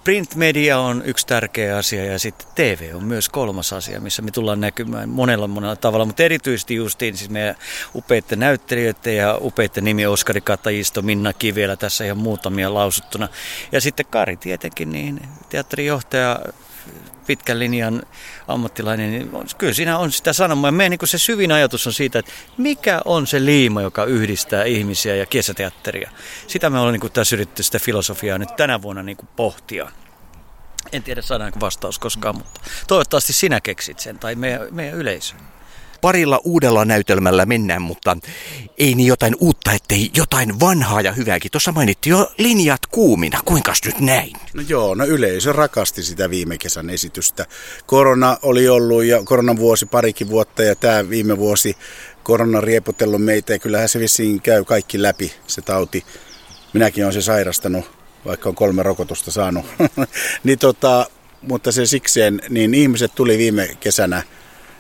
print 0.09 0.35
media 0.35 0.79
on 0.79 1.03
yksi 1.05 1.27
tärkeä 1.27 1.77
asia 1.77 2.05
ja 2.05 2.19
sitten 2.19 2.49
TV 2.55 2.91
on 2.95 3.05
myös 3.05 3.29
kolmas 3.29 3.73
asia, 3.73 4.01
missä 4.01 4.23
me 4.23 4.31
tullaan 4.31 4.61
näkymään 4.61 5.09
monella 5.09 5.49
monella 5.49 5.77
tavalla, 5.77 6.05
mutta 6.05 6.23
erityisesti 6.23 6.75
justiin 6.75 7.17
siis 7.17 7.31
meidän 7.31 7.55
upeiden 7.95 8.39
näyttelijöiden 8.39 9.17
ja 9.17 9.39
upeiden 9.41 9.85
nimi 9.85 10.07
Oskari 10.07 10.41
Katajisto, 10.41 11.03
Minna 11.03 11.33
Kivielä, 11.33 11.77
tässä 11.77 12.05
ihan 12.05 12.19
muutamia 12.19 12.75
lausuttuna. 12.75 13.29
Ja 13.73 13.81
sitten 13.81 14.07
Kari 14.07 14.37
tietenkin, 14.37 14.93
niin 14.93 15.21
teatterijohtaja, 15.49 16.39
pitkän 17.29 17.59
linjan 17.59 18.03
ammattilainen, 18.49 19.11
niin 19.11 19.31
kyllä 19.59 19.73
siinä 19.73 19.99
on 19.99 20.13
sitä 20.13 20.33
sanomaa. 20.33 20.73
Meidän 20.73 20.91
niin 20.91 21.09
se 21.09 21.19
syvin 21.19 21.53
ajatus 21.53 21.87
on 21.87 21.93
siitä, 21.93 22.19
että 22.19 22.33
mikä 22.57 23.01
on 23.05 23.27
se 23.27 23.45
liima, 23.45 23.83
joka 23.83 24.05
yhdistää 24.05 24.65
ihmisiä 24.65 25.17
ja 25.17 25.27
kesäteatteria. 25.27 26.11
Sitä 26.47 26.71
me 26.71 26.79
ollaan 26.79 26.99
niin 27.01 27.13
tässä 27.13 27.37
yritetty 27.37 27.63
sitä 27.63 27.79
filosofiaa 27.79 28.39
nyt 28.39 28.57
tänä 28.57 28.83
vuonna 28.83 29.03
niin 29.03 29.17
pohtia. 29.37 29.91
En 30.93 31.03
tiedä 31.03 31.23
saadaanko 31.23 31.61
vastaus 31.61 31.99
koskaan, 31.99 32.37
mutta 32.37 32.61
toivottavasti 32.87 33.33
sinä 33.33 33.61
keksit 33.61 33.99
sen 33.99 34.19
tai 34.19 34.35
meidän, 34.35 34.61
meidän 34.71 34.95
yleisö 34.95 35.35
parilla 36.01 36.41
uudella 36.45 36.85
näytelmällä 36.85 37.47
mennään, 37.47 37.83
mutta 37.83 38.17
ei 38.79 38.95
niin 38.95 39.07
jotain 39.07 39.37
uutta, 39.41 39.73
ettei 39.73 40.11
jotain 40.17 40.61
vanhaa 40.61 41.01
ja 41.01 41.13
hyvääkin. 41.13 41.51
Tuossa 41.51 41.73
mainittiin 41.73 42.11
jo 42.11 42.33
linjat 42.39 42.87
kuumina. 42.87 43.41
Kuinka 43.45 43.73
nyt 43.85 44.01
näin? 44.01 44.33
No 44.55 44.63
joo, 44.69 44.95
no 44.95 45.05
yleisö 45.05 45.53
rakasti 45.53 46.03
sitä 46.03 46.31
viime 46.31 46.59
kesän 46.59 46.91
esitystä. 46.91 47.47
Korona 47.87 48.39
oli 48.43 48.69
ollut 48.69 49.05
ja 49.05 49.23
koronavuosi 49.25 49.87
parikin 49.87 50.29
vuotta 50.29 50.63
ja 50.63 50.75
tämä 50.77 51.11
viime 51.11 51.39
vuosi 51.39 51.77
korona 52.23 52.61
riepotellut 52.61 53.25
meitä 53.25 53.53
ja 53.53 53.59
kyllähän 53.59 53.89
se 53.89 53.99
vissiin 53.99 54.43
käy 54.43 54.65
kaikki 54.65 55.03
läpi 55.03 55.33
se 55.47 55.63
tauti. 55.63 56.05
Minäkin 56.73 57.05
olen 57.05 57.15
se 57.15 57.23
sairastanut, 57.23 57.91
vaikka 58.25 58.49
on 58.49 58.55
kolme 58.55 58.83
rokotusta 58.83 59.31
saanut. 59.31 59.67
niin 60.45 60.59
tota, 60.59 61.07
mutta 61.43 61.73
se 61.73 61.87
sikseen, 61.87 62.43
niin 62.49 62.75
ihmiset 62.75 63.15
tuli 63.15 63.39
viime 63.39 63.77
kesänä– 63.81 64.23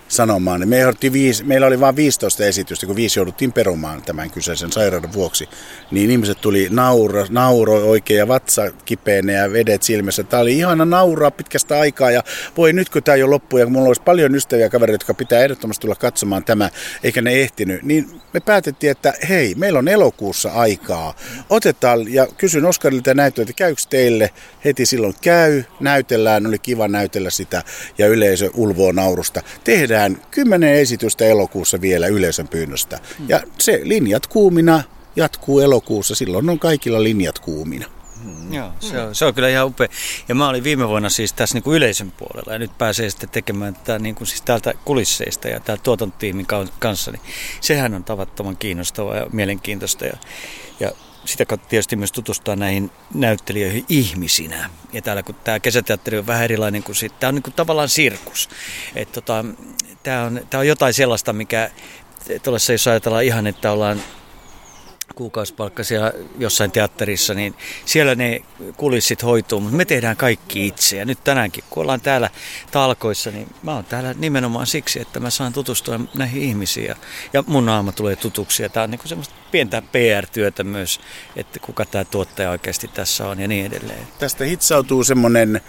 sanomaan. 0.08 0.68
Me 0.68 0.76
viisi, 1.12 1.44
meillä 1.44 1.66
oli 1.66 1.80
vain 1.80 1.96
15 1.96 2.44
esitystä, 2.44 2.86
kun 2.86 2.96
viisi 2.96 3.18
jouduttiin 3.18 3.52
perumaan 3.52 4.02
tämän 4.02 4.30
kyseisen 4.30 4.72
sairauden 4.72 5.12
vuoksi. 5.12 5.48
Niin 5.90 6.10
ihmiset 6.10 6.40
tuli 6.40 6.68
naura, 6.70 7.26
nauro 7.30 7.74
oikein 7.74 8.18
ja 8.18 8.28
vatsa 8.28 8.70
kipeänä 8.84 9.32
ja 9.32 9.52
vedet 9.52 9.82
silmässä. 9.82 10.22
Tämä 10.22 10.40
oli 10.40 10.58
ihana 10.58 10.84
nauraa 10.84 11.30
pitkästä 11.30 11.80
aikaa 11.80 12.10
ja 12.10 12.22
voi 12.56 12.72
nyt 12.72 12.88
kun 12.88 13.02
tämä 13.02 13.16
jo 13.16 13.30
loppuu 13.30 13.58
ja 13.58 13.66
mulla 13.66 13.88
olisi 13.88 14.02
paljon 14.02 14.34
ystäviä 14.34 14.68
kavereita, 14.68 15.02
jotka 15.02 15.14
pitää 15.14 15.40
ehdottomasti 15.40 15.80
tulla 15.80 15.94
katsomaan 15.94 16.44
tämä, 16.44 16.70
eikä 17.02 17.22
ne 17.22 17.32
ehtinyt, 17.32 17.82
niin 17.82 18.20
me 18.32 18.40
päätettiin, 18.40 18.90
että 18.90 19.14
hei, 19.28 19.54
meillä 19.54 19.78
on 19.78 19.88
elokuussa 19.88 20.50
aikaa. 20.52 21.14
Otetaan 21.50 22.12
ja 22.12 22.26
kysyn 22.36 22.64
Oskarilta 22.64 23.14
näyttöä, 23.14 23.42
että 23.42 23.54
käykö 23.54 23.82
teille 23.90 24.30
heti 24.64 24.86
silloin 24.86 25.14
käy, 25.20 25.62
näytellään, 25.80 26.46
oli 26.46 26.58
kiva 26.58 26.88
näytellä 26.88 27.30
sitä 27.30 27.62
ja 27.98 28.06
yleisö 28.06 28.50
ulvoo 28.54 28.92
naurusta. 28.92 29.42
Tehdään 29.64 29.97
tehdään 29.98 30.22
kymmenen 30.30 30.74
esitystä 30.74 31.24
elokuussa 31.24 31.80
vielä 31.80 32.06
yleisön 32.06 32.48
pyynnöstä. 32.48 33.00
Ja 33.28 33.40
se 33.58 33.80
linjat 33.82 34.26
kuumina 34.26 34.82
jatkuu 35.16 35.60
elokuussa. 35.60 36.14
Silloin 36.14 36.50
on 36.50 36.58
kaikilla 36.58 37.02
linjat 37.02 37.38
kuumina. 37.38 37.86
Hmm. 38.22 38.52
Joo, 38.54 38.72
se 38.80 39.00
on, 39.02 39.14
se 39.14 39.24
on 39.24 39.34
kyllä 39.34 39.48
ihan 39.48 39.66
upea. 39.66 39.88
Ja 40.28 40.34
mä 40.34 40.48
olin 40.48 40.64
viime 40.64 40.88
vuonna 40.88 41.08
siis 41.08 41.32
tässä 41.32 41.54
niin 41.54 41.62
kuin 41.62 41.76
yleisön 41.76 42.10
puolella 42.10 42.52
ja 42.52 42.58
nyt 42.58 42.78
pääsee 42.78 43.10
sitten 43.10 43.28
tekemään 43.28 43.74
tätä 43.74 43.98
niin 43.98 44.14
kuin 44.14 44.28
siis 44.28 44.42
täältä 44.42 44.74
kulisseista 44.84 45.48
ja 45.48 45.60
täältä 45.60 45.82
tuotantotiimin 45.82 46.46
kanssa. 46.78 47.10
Niin 47.10 47.22
sehän 47.60 47.94
on 47.94 48.04
tavattoman 48.04 48.56
kiinnostavaa 48.56 49.16
ja 49.16 49.26
mielenkiintoista. 49.32 50.04
Ja, 50.06 50.16
ja 50.80 50.92
sitä 51.28 51.46
kautta 51.46 51.68
tietysti 51.68 51.96
myös 51.96 52.12
tutustua 52.12 52.56
näihin 52.56 52.90
näyttelijöihin 53.14 53.84
ihmisinä. 53.88 54.70
Ja 54.92 55.02
täällä 55.02 55.22
kun 55.22 55.34
tämä 55.34 55.60
kesäteatteri 55.60 56.18
on 56.18 56.26
vähän 56.26 56.44
erilainen 56.44 56.82
kuin 56.82 56.96
sitten, 56.96 57.20
tämä 57.20 57.28
on 57.28 57.34
niin 57.34 57.42
kuin 57.42 57.54
tavallaan 57.54 57.88
sirkus. 57.88 58.48
Että 58.94 59.12
tota, 59.12 59.44
tämä 60.02 60.24
on, 60.24 60.40
on 60.54 60.68
jotain 60.68 60.94
sellaista, 60.94 61.32
mikä 61.32 61.70
tuollaisessa, 62.42 62.72
jos 62.72 62.88
ajatellaan 62.88 63.24
ihan, 63.24 63.46
että 63.46 63.72
ollaan 63.72 64.02
kuukausipalkkaisia 65.18 66.12
jossain 66.38 66.70
teatterissa, 66.70 67.34
niin 67.34 67.54
siellä 67.84 68.14
ne 68.14 68.42
kulissit 68.76 69.22
hoituu, 69.22 69.60
mutta 69.60 69.76
me 69.76 69.84
tehdään 69.84 70.16
kaikki 70.16 70.66
itse. 70.66 70.96
Ja 70.96 71.04
nyt 71.04 71.24
tänäänkin, 71.24 71.64
kun 71.70 71.80
ollaan 71.80 72.00
täällä 72.00 72.30
talkoissa, 72.70 73.30
niin 73.30 73.48
mä 73.62 73.74
oon 73.74 73.84
täällä 73.84 74.14
nimenomaan 74.18 74.66
siksi, 74.66 75.00
että 75.00 75.20
mä 75.20 75.30
saan 75.30 75.52
tutustua 75.52 76.00
näihin 76.14 76.42
ihmisiin 76.42 76.86
ja, 76.86 76.96
ja 77.32 77.44
mun 77.46 77.66
naama 77.66 77.92
tulee 77.92 78.16
tutuksi. 78.16 78.62
Ja 78.62 78.68
tää 78.68 78.82
on 78.82 78.90
niinku 78.90 79.08
semmoista 79.08 79.34
pientä 79.50 79.82
PR-työtä 79.92 80.64
myös, 80.64 81.00
että 81.36 81.60
kuka 81.60 81.84
tämä 81.84 82.04
tuottaja 82.04 82.50
oikeasti 82.50 82.88
tässä 82.88 83.28
on 83.28 83.40
ja 83.40 83.48
niin 83.48 83.66
edelleen. 83.66 84.06
Tästä 84.18 84.44
hitsautuu 84.44 85.04
semmoinen, 85.04 85.60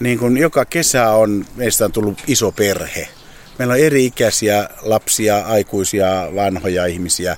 niin 0.00 0.18
kuin 0.18 0.36
joka 0.36 0.64
kesä 0.64 1.10
on, 1.10 1.46
meistä 1.56 1.84
on 1.84 1.92
tullut 1.92 2.22
iso 2.26 2.52
perhe. 2.52 3.08
Meillä 3.58 3.72
on 3.72 3.80
eri-ikäisiä 3.80 4.68
lapsia, 4.82 5.38
aikuisia, 5.38 6.28
vanhoja 6.34 6.86
ihmisiä 6.86 7.36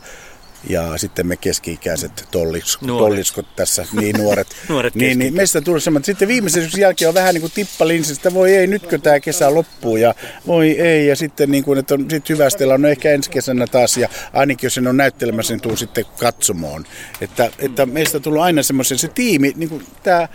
ja 0.69 0.99
sitten 0.99 1.27
me 1.27 1.37
keski-ikäiset 1.37 2.29
tolliskot, 2.31 2.89
tolliskot 2.89 3.57
tässä, 3.57 3.87
niin 3.93 4.17
nuoret. 4.19 4.47
nuoret 4.69 4.95
niin, 4.95 5.19
niin 5.19 5.35
meistä 5.35 5.61
tuli 5.61 5.81
semmoinen, 5.81 6.05
sitten 6.05 6.29
viimeisen 6.29 6.71
jälkeen 6.77 7.09
on 7.09 7.15
vähän 7.15 7.35
niin 7.35 7.41
kuin 7.41 7.53
tippalinssistä, 7.55 8.35
voi 8.35 8.57
ei, 8.57 8.67
nytkö 8.67 8.99
tämä 8.99 9.21
kesä 9.21 9.55
loppuu 9.55 9.97
ja 9.97 10.15
voi 10.47 10.81
ei, 10.81 11.07
ja 11.07 11.17
sitten 11.17 11.51
niin 11.51 11.65
kuin, 11.65 11.79
että 11.79 11.95
on 11.95 12.07
sit 12.11 12.29
hyvästellä, 12.29 12.79
no 12.79 12.89
ehkä 12.89 13.11
ensi 13.11 13.31
kesänä 13.31 13.67
taas, 13.67 13.97
ja 13.97 14.09
ainakin 14.33 14.67
jos 14.67 14.75
sen 14.75 14.87
on 14.87 14.97
näyttelemässä, 14.97 15.55
niin 15.55 15.61
tuu 15.61 15.77
sitten 15.77 16.05
katsomoon. 16.19 16.85
Että, 17.21 17.51
että 17.59 17.87
meistä 17.87 18.19
on 18.19 18.23
tullut 18.23 18.43
aina 18.43 18.63
semmoisen, 18.63 18.99
se 18.99 19.09
tiimi, 19.09 19.53
niin 19.57 19.69
kuin 19.69 19.87
tämä, 20.03 20.29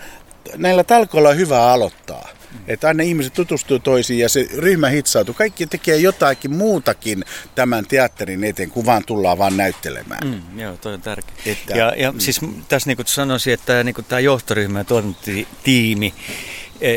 näillä 0.57 0.83
talkoilla 0.83 1.29
on 1.29 1.37
hyvä 1.37 1.71
aloittaa. 1.71 2.29
Että 2.67 2.87
aina 2.87 3.03
ihmiset 3.03 3.33
tutustuu 3.33 3.79
toisiin 3.79 4.19
ja 4.19 4.29
se 4.29 4.47
ryhmä 4.57 4.89
hitsautuu. 4.89 5.33
Kaikki 5.33 5.67
tekee 5.67 5.97
jotakin 5.97 6.51
muutakin 6.51 7.23
tämän 7.55 7.85
teatterin 7.85 8.43
eteen, 8.43 8.69
kun 8.69 8.85
vaan 8.85 9.05
tullaan 9.05 9.37
vaan 9.37 9.57
näyttelemään. 9.57 10.27
Mm, 10.27 10.59
joo, 10.59 10.77
toi 10.77 10.93
on 10.93 11.01
tärkeä. 11.01 11.35
Että, 11.45 11.77
ja, 11.77 11.93
ja 11.97 12.11
mm. 12.11 12.19
siis 12.19 12.41
tässä 12.67 12.89
niin 12.89 12.97
kuin 12.97 13.07
sanoisin, 13.07 13.53
että 13.53 13.83
niin 13.83 13.95
kuin 13.95 14.05
tämä 14.05 14.19
johtoryhmä 14.19 14.79
ja 14.79 14.83
tuotantotiimi, 14.83 16.13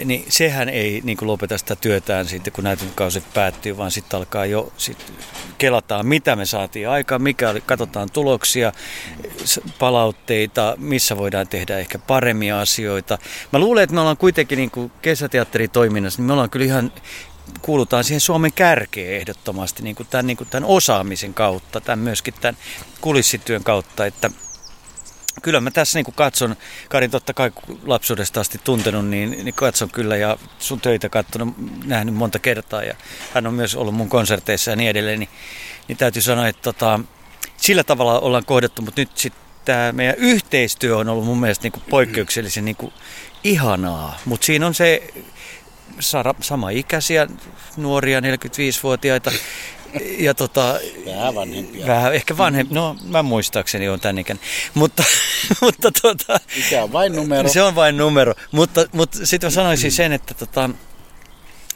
niin 0.05 0.25
sehän 0.29 0.69
ei 0.69 1.01
niin 1.05 1.17
kuin 1.17 1.27
lopeta 1.27 1.59
sitä 1.59 1.77
työtään 1.77 2.27
sitten, 2.27 2.53
kun 2.53 2.65
näytelmäkausi 2.65 3.23
päättyy, 3.35 3.77
vaan 3.77 3.91
sitten 3.91 4.19
alkaa 4.19 4.47
jo, 4.47 4.73
sit 4.77 5.13
kelataan, 5.59 6.07
mitä 6.07 6.37
me 6.37 6.47
saatiin 6.47 6.89
aikaan, 6.89 7.23
mikä 7.23 7.51
oli, 7.51 7.61
katsotaan 7.61 8.09
tuloksia, 8.13 8.73
palautteita, 9.79 10.75
missä 10.79 11.17
voidaan 11.17 11.49
tehdä 11.49 11.79
ehkä 11.79 11.99
paremmin 11.99 12.55
asioita. 12.55 13.19
Mä 13.53 13.59
luulen, 13.59 13.85
että 13.85 13.95
me 13.95 14.01
ollaan 14.01 14.17
kuitenkin 14.17 14.57
niin 14.57 14.71
kuin 14.71 14.93
kesäteatteritoiminnassa, 15.03 16.19
niin 16.19 16.27
me 16.27 16.33
ollaan 16.33 16.51
kyllä 16.51 16.67
ihan 16.67 16.93
kuulutaan 17.63 18.05
siihen 18.05 18.21
Suomen 18.21 18.53
kärkeen 18.53 19.17
ehdottomasti 19.17 19.83
niin 19.83 19.97
kuin 19.97 20.07
tämän, 20.11 20.27
niin 20.27 20.37
kuin 20.37 20.49
tämän 20.51 20.69
osaamisen 20.69 21.35
kautta, 21.35 21.81
tämän 21.81 21.99
myöskin 21.99 22.35
tämän 22.41 22.57
kulissityön 23.01 23.65
kautta, 23.65 24.07
että– 24.07 24.31
kyllä 25.43 25.61
mä 25.61 25.71
tässä 25.71 25.99
niin 25.99 26.15
katson, 26.15 26.57
Karin 26.89 27.11
totta 27.11 27.35
kai 27.35 27.53
lapsuudesta 27.85 28.41
asti 28.41 28.61
tuntenut, 28.65 29.07
niin, 29.07 29.31
niin 29.31 29.55
katson 29.55 29.91
kyllä 29.91 30.17
ja 30.17 30.39
sun 30.59 30.81
töitä 30.81 31.09
katsonut, 31.09 31.55
nähnyt 31.85 32.15
monta 32.15 32.39
kertaa 32.39 32.83
ja 32.83 32.95
hän 33.35 33.47
on 33.47 33.55
myös 33.55 33.75
ollut 33.75 33.95
mun 33.95 34.09
konserteissa 34.09 34.71
ja 34.71 34.77
niin 34.77 34.91
edelleen, 34.91 35.19
niin, 35.19 35.31
niin 35.89 35.99
täytyy 35.99 36.23
sanoa, 36.23 36.49
että 36.49 36.63
tota, 36.63 37.01
sillä 37.57 37.85
tavalla 37.85 38.21
ollaan 38.21 38.45
kohdattu, 38.45 38.83
mutta 38.83 39.01
nyt 39.01 39.11
sitten 39.15 39.43
tämä 39.65 39.93
meidän 39.93 40.15
yhteistyö 40.19 40.97
on 40.97 41.09
ollut 41.09 41.25
mun 41.25 41.41
mielestä 41.41 41.63
niin 41.63 41.73
kuin 41.73 41.85
poikkeuksellisen 41.91 42.65
niin 42.65 42.77
kuin 42.77 42.93
ihanaa, 43.45 44.19
mutta 44.25 44.45
siinä 44.45 44.67
on 44.67 44.75
se 44.75 45.03
sama 46.41 46.71
ikäisiä 46.71 47.27
nuoria 47.77 48.21
45-vuotiaita 48.21 49.31
ja 50.19 50.35
tota, 50.35 50.81
vähän 51.07 51.35
vanhempia. 51.35 51.87
Vähän, 51.87 52.15
ehkä 52.15 52.37
vanhempi. 52.37 52.75
No, 52.75 52.97
mä 53.05 53.23
muistaakseni 53.23 53.89
on 53.89 54.01
tän 54.01 54.19
ikän. 54.19 54.41
Mutta, 54.75 55.05
mutta 55.63 55.91
tota, 56.03 56.41
Se 56.69 56.83
on 56.83 56.93
vain 56.93 57.17
numero. 57.17 57.49
Se 57.49 57.63
on 57.63 57.75
vain 57.75 57.97
numero. 57.97 58.35
Mutta, 58.53 58.87
mutta 58.93 59.27
sitten 59.27 59.47
mä 59.47 59.51
sanoisin 59.51 59.93
sen, 59.93 60.13
että 60.13 60.35
tota, 60.35 60.71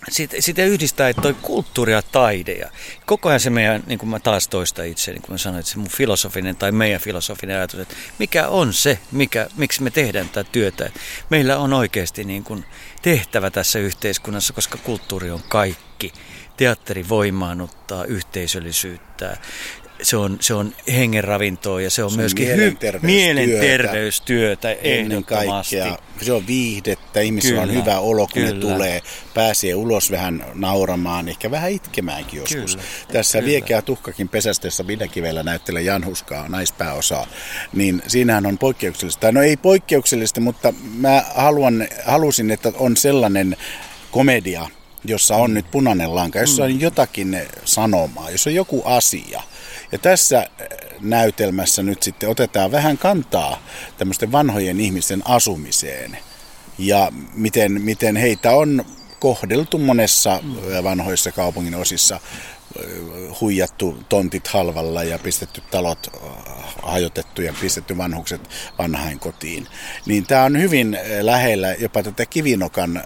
sitten 0.09 0.43
sit 0.43 0.59
yhdistää, 0.59 1.09
että 1.09 1.23
toi 1.23 1.35
kulttuuri 1.43 1.93
ja 1.93 2.03
taide 2.03 2.53
ja 2.53 2.71
koko 3.07 3.29
ajan 3.29 3.41
se 3.41 3.51
meidän, 3.51 3.83
niin 3.87 3.99
kuin 3.99 4.09
mä 4.09 4.21
taas 4.21 4.49
toista 4.49 4.83
itse, 4.83 5.13
niin 5.13 5.23
kuin 5.23 5.35
mä 5.35 5.39
sanoin, 5.39 5.61
että 5.61 5.73
se 5.73 5.79
mun 5.79 5.89
filosofinen 5.89 6.57
tai 6.57 6.73
meidän 6.73 7.01
filosofinen 7.01 7.57
ajatus, 7.57 7.81
että 7.81 7.95
mikä 8.19 8.49
on 8.49 8.73
se, 8.73 8.99
mikä, 9.13 9.47
miksi 9.57 9.83
me 9.83 9.91
tehdään 9.91 10.29
tätä 10.29 10.51
työtä. 10.53 10.91
Meillä 11.31 11.59
on 11.59 11.73
oikeasti 11.73 12.25
niin 12.25 12.45
kuin 12.45 12.65
tehtävä 13.03 13.51
tässä 13.51 13.79
yhteiskunnassa, 13.79 14.53
koska 14.53 14.79
kulttuuri 14.79 15.31
on 15.31 15.43
kaikki 15.49 16.13
teatteri 16.61 17.09
voimaannuttaa 17.09 18.05
yhteisöllisyyttä, 18.05 19.37
se 20.03 20.17
on, 20.17 20.37
se 20.41 20.55
on 20.55 20.75
hengenravintoa 20.93 21.81
ja 21.81 21.91
se 21.91 22.05
on, 22.05 22.11
Se 22.11 22.15
on 22.15 22.21
myöskin 22.21 22.47
mielenterveystyötä. 22.47 23.07
mielenterveystyötä 23.07 24.73
Ennen 24.73 25.13
ehdottomasti. 25.13 25.77
kaikkea. 25.77 25.99
Se 26.23 26.33
on 26.33 26.47
viihdettä, 26.47 27.21
ihmisillä 27.21 27.63
on 27.63 27.69
Kyllä, 27.69 27.81
hyvä 27.83 27.99
olo, 27.99 28.27
kun 28.27 28.43
kyllä. 28.43 28.55
ne 28.55 28.61
tulee, 28.61 29.03
pääsee 29.35 29.75
ulos 29.75 30.11
vähän 30.11 30.45
nauramaan, 30.55 31.29
ehkä 31.29 31.51
vähän 31.51 31.71
itkemäänkin 31.71 32.41
joskus. 32.41 32.77
Kyllä, 32.77 32.89
Tässä 33.13 33.39
kyllä. 33.39 33.49
Viekeä 33.51 33.83
tuhkakin 33.83 34.29
pesästä, 34.29 34.67
jossa 34.67 34.85
Kivellä 35.13 35.43
näyttelee 35.43 35.83
Janhuskaa, 35.83 36.49
naispääosaa, 36.49 37.27
niin 37.73 38.03
siinähän 38.07 38.47
on 38.47 38.59
poikkeuksellista. 38.59 39.33
No 39.33 39.43
ei 39.43 39.57
poikkeuksellista, 39.57 40.41
mutta 40.41 40.73
mä 40.95 41.25
haluan, 41.35 41.89
halusin, 42.05 42.51
että 42.51 42.73
on 42.77 42.97
sellainen 42.97 43.57
komedia, 44.11 44.69
jossa 45.05 45.37
on 45.37 45.55
nyt 45.55 45.71
punainen 45.71 46.15
lanka, 46.15 46.39
jossa 46.39 46.65
on 46.65 46.81
jotakin 46.81 47.41
sanomaa, 47.65 48.31
jossa 48.31 48.51
on 48.51 48.55
joku 48.55 48.83
asia. 48.85 49.43
Ja 49.93 49.99
tässä 49.99 50.39
äh, 50.39 50.47
näytelmässä 51.01 51.83
nyt 51.83 52.03
sitten 52.03 52.29
otetaan 52.29 52.73
vähän 52.73 52.99
kantaa 52.99 53.63
tämmöisten 53.99 54.33
vanhojen 54.33 54.81
ihmisten 54.81 55.23
asumiseen 55.25 56.19
ja 56.79 57.13
miten, 57.35 57.83
miten 57.83 58.17
heitä 58.17 58.53
on 58.53 58.85
kohdeltu 59.19 59.79
monessa 59.79 60.33
äh, 60.33 60.85
vanhoissa 60.85 61.33
kaupungin 61.33 61.75
osissa 61.75 62.21
huijattu 63.41 64.05
tontit 64.09 64.49
halvalla 64.49 65.05
ja 65.05 65.19
pistetty 65.19 65.63
talot 65.71 66.11
äh, 66.15 66.21
hajotettu 66.83 67.43
ja 67.43 67.55
pistetty 67.61 67.97
vanhukset 67.97 68.41
vanhain 68.79 69.19
kotiin. 69.19 69.67
Niin 70.07 70.27
tämä 70.27 70.45
on 70.45 70.61
hyvin 70.61 70.95
äh, 70.95 71.03
lähellä 71.21 71.75
jopa 71.75 72.03
tätä 72.03 72.27
Kivinokan, 72.27 72.97
äh, 72.97 73.05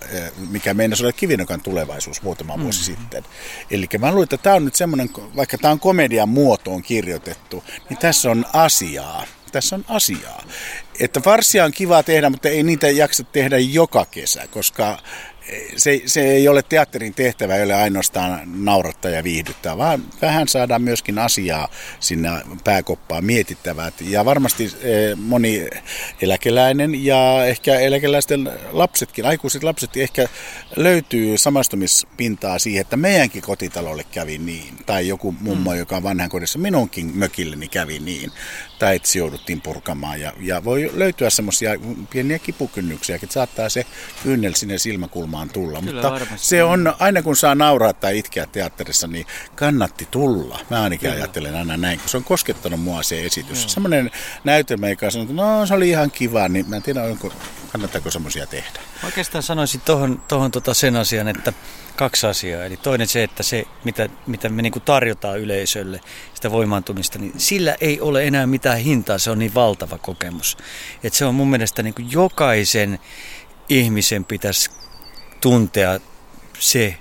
mikä 0.51 0.75
meinasi 0.75 1.03
olla 1.03 1.13
Kivinokan 1.13 1.61
tulevaisuus 1.61 2.23
muutama 2.23 2.59
vuosi 2.59 2.85
sitten. 2.85 3.25
Eli 3.71 3.89
mä 3.99 4.11
luulen, 4.11 4.25
että 4.25 4.37
tämä 4.37 4.57
on 4.57 4.65
nyt 4.65 4.75
semmoinen, 4.75 5.11
vaikka 5.37 5.59
tämä 5.59 5.73
on 5.73 5.81
komedian 5.81 6.29
muotoon 6.29 6.83
kirjoitettu, 6.83 7.65
niin 7.91 7.99
tässä 7.99 8.31
on 8.31 8.45
asiaa. 8.53 9.27
Tässä 9.53 9.77
on 9.77 9.85
asiaa. 9.89 10.43
Että 11.01 11.21
farsia 11.21 11.65
on 11.65 11.73
kiva 11.73 12.03
tehdä, 12.03 12.31
mutta 12.31 12.49
ei 12.49 12.63
niitä 12.63 12.89
jaksa 12.91 13.25
tehdä 13.25 13.59
joka 13.59 14.05
kesä, 14.05 14.47
koska 14.51 14.99
se, 15.77 16.03
se 16.07 16.23
ei 16.23 16.49
ole 16.49 16.63
teatterin 16.63 17.15
tehtävä, 17.15 17.57
ei 17.57 17.65
ole 17.65 17.75
ainoastaan 17.75 18.41
naurattaa 18.65 19.11
ja 19.11 19.25
viihdyttää, 19.25 19.79
vaan 19.79 20.05
vähän 20.23 20.49
saadaan 20.49 20.83
myöskin 20.83 21.19
asiaa 21.19 21.69
sinne 22.01 22.29
pääkoppaan 22.65 23.25
mietittävää. 23.25 23.93
Ja 24.01 24.25
varmasti 24.25 24.65
eh, 24.65 25.17
moni 25.17 25.67
eläkeläinen 26.23 27.05
ja 27.05 27.47
ehkä 27.47 27.81
eläkeläisten 27.81 28.51
lapsetkin, 28.73 29.27
aikuiset 29.27 29.63
lapset 29.63 29.97
ehkä 29.97 30.29
löytyy 30.77 31.39
samastumispintaa 31.39 32.59
siihen, 32.59 32.81
että 32.81 32.97
meidänkin 32.97 33.43
kotitalolle 33.43 34.05
kävi 34.13 34.39
niin. 34.39 34.75
Tai 34.87 35.09
joku 35.09 35.35
mummo, 35.41 35.71
mm. 35.71 35.79
joka 35.79 35.97
on 35.97 36.03
vanhan 36.03 36.29
kodissa, 36.29 36.59
minunkin 36.59 37.13
mökilleni 37.15 37.69
kävi 37.69 37.99
niin. 37.99 38.33
Tai 38.79 38.97
että 38.97 39.09
se 39.09 39.19
jouduttiin 39.19 39.61
purkamaan. 39.61 40.21
Ja, 40.21 40.33
ja 40.41 40.65
voi 40.65 40.84
löytyä 40.93 41.31
semmoisia 41.31 41.71
pieniä 42.11 42.39
kipukynnyksiä, 42.39 43.17
että 43.17 43.33
saattaa 43.33 43.69
se 43.69 43.87
kynnel 44.23 44.53
sinne 44.53 44.79
silmäkulmaan 44.79 45.49
tulla. 45.51 45.81
Kyllä, 45.81 45.93
Mutta 45.93 46.11
varmasti. 46.11 46.47
se 46.47 46.65
on, 46.65 46.95
aina 46.99 47.23
kun 47.23 47.37
saa 47.37 47.55
nauraa 47.55 47.93
tai 47.93 48.19
itkeä 48.19 48.47
teatterissa, 48.47 49.07
niin 49.07 49.27
kannatti 49.55 50.09
tulla. 50.11 50.61
Mä 50.71 50.83
ainakin 50.83 51.11
Kyllä. 51.11 51.23
ajattelen 51.23 51.57
aina 51.57 51.77
näin, 51.77 51.99
kun 52.01 52.09
se 52.09 52.17
on 52.17 52.25
koskettanut 52.25 52.81
mua 52.81 53.03
se 53.03 53.25
esitys. 53.25 53.61
Joo. 53.61 53.69
Semmoinen 53.69 54.11
näytelmä, 54.45 54.89
joka 54.89 55.11
sanoo, 55.11 55.23
että 55.23 55.35
no 55.35 55.67
se 55.67 55.75
oli 55.75 55.89
ihan 55.89 56.11
kiva, 56.11 56.49
niin 56.49 56.69
mä 56.69 56.77
en 56.77 56.83
tiedä, 56.83 57.03
onko, 57.03 57.33
kannattaako 57.75 58.11
semmoisia 58.11 58.47
tehdä. 58.47 58.81
Oikeastaan 59.05 59.43
sanoisin 59.43 59.81
tuohon, 59.81 60.23
tohon 60.29 60.51
tota 60.51 60.75
sen 60.75 60.97
asian, 60.97 61.29
että 61.29 61.53
kaksi 61.97 62.27
asiaa. 62.27 62.65
Eli 62.65 62.77
toinen 62.77 63.09
se, 63.09 63.23
että 63.23 63.43
se, 63.43 63.65
mitä, 63.85 64.09
mitä 64.27 64.49
me 64.49 64.63
niinku 64.63 64.81
tarjotaan 64.81 65.41
yleisölle, 65.41 66.01
sitä 66.35 66.51
voimaantumista, 66.51 67.19
niin 67.19 67.33
sillä 67.37 67.77
ei 67.81 68.01
ole 68.01 68.25
enää 68.25 68.47
mitään 68.47 68.79
hintaa. 68.79 69.19
Se 69.19 69.31
on 69.31 69.39
niin 69.39 69.55
valtava 69.55 69.99
kokemus. 69.99 70.57
Et 71.05 71.13
se 71.13 71.25
on 71.25 71.35
mun 71.35 71.51
mielestä 71.51 71.83
niinku 71.83 72.03
jokaisen 72.11 72.99
ihmisen 73.69 74.25
pitäisi 74.25 74.71
tuntea 75.41 76.01
se, 76.59 76.97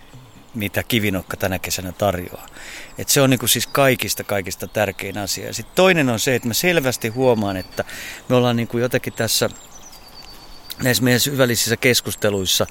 mitä 0.55 0.83
kivinokka 0.83 1.37
tänä 1.37 1.59
kesänä 1.59 1.91
tarjoaa. 1.91 2.47
Et 2.97 3.09
se 3.09 3.21
on 3.21 3.29
niinku 3.29 3.47
siis 3.47 3.67
kaikista 3.67 4.23
kaikista 4.23 4.67
tärkein 4.67 5.17
asia. 5.17 5.53
Sitten 5.53 5.75
toinen 5.75 6.09
on 6.09 6.19
se, 6.19 6.35
että 6.35 6.47
mä 6.47 6.53
selvästi 6.53 7.07
huomaan, 7.07 7.57
että 7.57 7.83
me 8.29 8.35
ollaan 8.35 8.55
niinku 8.55 8.77
jotenkin 8.77 9.13
tässä 9.13 9.49
näissä 10.83 11.03
meidän 11.03 11.19
syvällisissä 11.19 11.77
keskusteluissa 11.77 12.67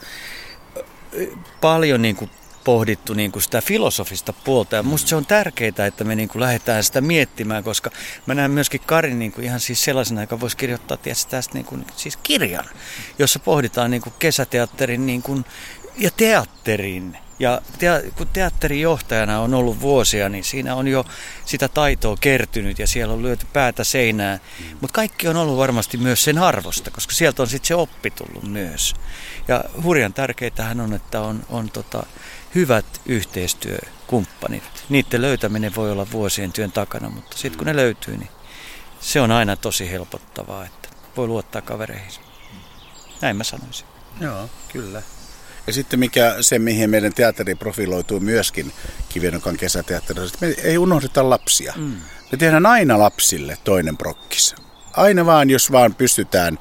paljon 1.60 2.02
niin 2.02 2.16
kuin 2.16 2.30
pohdittu 2.64 3.14
niin 3.14 3.32
kuin 3.32 3.42
sitä 3.42 3.60
filosofista 3.60 4.32
puolta. 4.32 4.76
Ja 4.76 4.82
musta 4.82 5.08
se 5.08 5.16
on 5.16 5.26
tärkeää, 5.26 5.86
että 5.88 6.04
me 6.04 6.14
niin 6.14 6.28
kuin 6.28 6.40
lähdetään 6.40 6.84
sitä 6.84 7.00
miettimään, 7.00 7.64
koska 7.64 7.90
mä 8.26 8.34
näen 8.34 8.50
myöskin 8.50 8.80
Karin 8.86 9.18
niin 9.18 9.32
kuin 9.32 9.44
ihan 9.44 9.60
siis 9.60 9.84
sellaisena, 9.84 10.20
joka 10.20 10.40
voisi 10.40 10.56
kirjoittaa 10.56 10.96
tietysti 10.96 11.30
tästä 11.30 11.54
niin 11.54 11.64
kuin, 11.64 11.86
siis 11.96 12.18
kirjan, 12.22 12.64
jossa 13.18 13.38
pohditaan 13.38 13.90
niin 13.90 14.02
kuin 14.02 14.14
kesäteatterin 14.18 15.06
niin 15.06 15.22
kuin, 15.22 15.44
ja 15.98 16.10
teatterin. 16.16 17.18
Ja 17.42 17.60
te, 17.78 17.86
kun 18.16 18.26
teatterijohtajana 18.32 19.40
on 19.40 19.54
ollut 19.54 19.80
vuosia, 19.80 20.28
niin 20.28 20.44
siinä 20.44 20.74
on 20.74 20.88
jo 20.88 21.04
sitä 21.44 21.68
taitoa 21.68 22.16
kertynyt 22.20 22.78
ja 22.78 22.86
siellä 22.86 23.14
on 23.14 23.22
lyöty 23.22 23.46
päätä 23.52 23.84
seinään. 23.84 24.40
Mutta 24.80 24.94
kaikki 24.94 25.28
on 25.28 25.36
ollut 25.36 25.56
varmasti 25.56 25.96
myös 25.96 26.24
sen 26.24 26.38
arvosta, 26.38 26.90
koska 26.90 27.14
sieltä 27.14 27.42
on 27.42 27.48
sitten 27.48 27.68
se 27.68 27.74
oppi 27.74 28.10
tullut 28.10 28.44
myös. 28.44 28.94
Ja 29.48 29.64
hurjan 29.82 30.12
tärkeitähän 30.12 30.80
on, 30.80 30.94
että 30.94 31.20
on, 31.20 31.42
on 31.48 31.70
tota, 31.70 32.06
hyvät 32.54 33.00
yhteistyökumppanit. 33.06 34.84
Niiden 34.88 35.22
löytäminen 35.22 35.74
voi 35.74 35.92
olla 35.92 36.10
vuosien 36.12 36.52
työn 36.52 36.72
takana, 36.72 37.10
mutta 37.10 37.38
sitten 37.38 37.58
kun 37.58 37.66
ne 37.66 37.76
löytyy, 37.76 38.16
niin 38.16 38.30
se 39.00 39.20
on 39.20 39.30
aina 39.30 39.56
tosi 39.56 39.90
helpottavaa, 39.90 40.64
että 40.64 40.88
voi 41.16 41.26
luottaa 41.26 41.62
kavereihin. 41.62 42.22
Näin 43.20 43.36
mä 43.36 43.44
sanoisin. 43.44 43.86
Joo, 44.20 44.50
kyllä. 44.72 45.02
Ja 45.66 45.72
sitten 45.72 45.98
mikä 45.98 46.36
se, 46.40 46.58
mihin 46.58 46.90
meidän 46.90 47.12
teatteri 47.12 47.54
profiloituu 47.54 48.20
myöskin 48.20 48.72
Kivinokan 49.08 49.56
kesäteatterissa, 49.56 50.34
että 50.34 50.46
me 50.46 50.68
ei 50.70 50.78
unohdeta 50.78 51.30
lapsia. 51.30 51.74
Mm. 51.76 51.96
Me 52.32 52.38
tehdään 52.38 52.66
aina 52.66 52.98
lapsille 52.98 53.58
toinen 53.64 53.96
prokkis. 53.96 54.54
Aina 54.92 55.26
vaan, 55.26 55.50
jos 55.50 55.72
vaan 55.72 55.94
pystytään. 55.94 56.58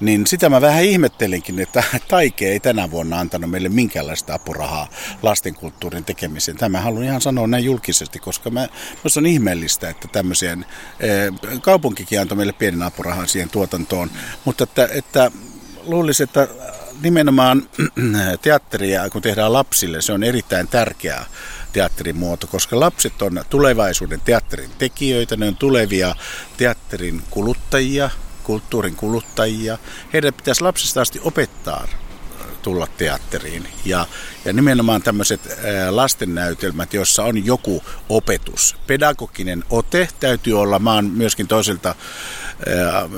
Niin 0.00 0.26
sitä 0.26 0.48
mä 0.48 0.60
vähän 0.60 0.84
ihmettelinkin, 0.84 1.58
että 1.58 1.82
Taike 2.08 2.48
ei 2.48 2.60
tänä 2.60 2.90
vuonna 2.90 3.20
antanut 3.20 3.50
meille 3.50 3.68
minkäänlaista 3.68 4.34
apurahaa 4.34 4.88
lastenkulttuurin 5.22 6.04
tekemiseen. 6.04 6.56
Tämä 6.56 6.80
haluan 6.80 7.04
ihan 7.04 7.20
sanoa 7.20 7.46
näin 7.46 7.64
julkisesti, 7.64 8.18
koska 8.18 8.50
mä, 8.50 8.68
minusta 8.96 9.20
on 9.20 9.26
ihmeellistä, 9.26 9.88
että 9.90 10.08
tämmöiseen, 10.08 10.66
eh, 11.00 11.60
kaupunkikin 11.60 12.20
antoi 12.20 12.36
meille 12.36 12.52
pienen 12.52 12.82
apurahan 12.82 13.28
siihen 13.28 13.50
tuotantoon, 13.50 14.10
mutta 14.44 14.64
että, 14.64 14.88
että 14.92 15.30
luulisin, 15.82 16.24
että 16.24 16.48
nimenomaan 17.02 17.68
teatteria, 18.42 19.10
kun 19.10 19.22
tehdään 19.22 19.52
lapsille, 19.52 20.02
se 20.02 20.12
on 20.12 20.22
erittäin 20.22 20.68
tärkeä 20.68 21.24
teatterimuoto, 21.72 22.46
koska 22.46 22.80
lapset 22.80 23.22
on 23.22 23.44
tulevaisuuden 23.50 24.20
teatterin 24.20 24.70
tekijöitä, 24.78 25.36
ne 25.36 25.48
on 25.48 25.56
tulevia 25.56 26.14
teatterin 26.56 27.22
kuluttajia, 27.30 28.10
kulttuurin 28.44 28.96
kuluttajia. 28.96 29.78
Heidän 30.12 30.34
pitäisi 30.34 30.62
lapsesta 30.62 31.00
asti 31.00 31.20
opettaa 31.24 31.88
tulla 32.68 32.86
teatteriin. 32.96 33.68
Ja, 33.84 34.06
ja 34.44 34.52
nimenomaan 34.52 35.02
tämmöiset 35.02 35.40
lastennäytelmät, 35.90 36.94
joissa 36.94 37.24
on 37.24 37.46
joku 37.46 37.82
opetus. 38.08 38.76
Pedagoginen 38.86 39.64
ote 39.70 40.08
täytyy 40.20 40.60
olla. 40.60 40.78
Mä 40.78 40.94
oon 40.94 41.10
myöskin 41.10 41.48
toiselta 41.48 41.94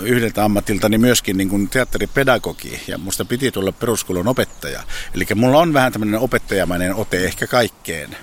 yhdeltä 0.03 0.45
ammatiltani 0.45 0.99
myöskin 0.99 1.37
niin 1.37 1.49
kuin 1.49 1.69
teatteripedagogi 1.69 2.81
ja 2.87 2.99
musta 2.99 3.25
piti 3.25 3.53
tulla 3.53 3.73
peruskoulun 3.73 4.29
opettaja. 4.29 4.83
Eli 5.15 5.27
mulla 5.35 5.59
on 5.59 5.73
vähän 5.73 5.93
tämmöinen 5.93 6.21
opettajamainen 6.21 6.95
ote 6.95 7.25
ehkä 7.25 7.47
kaikkeen 7.47 8.17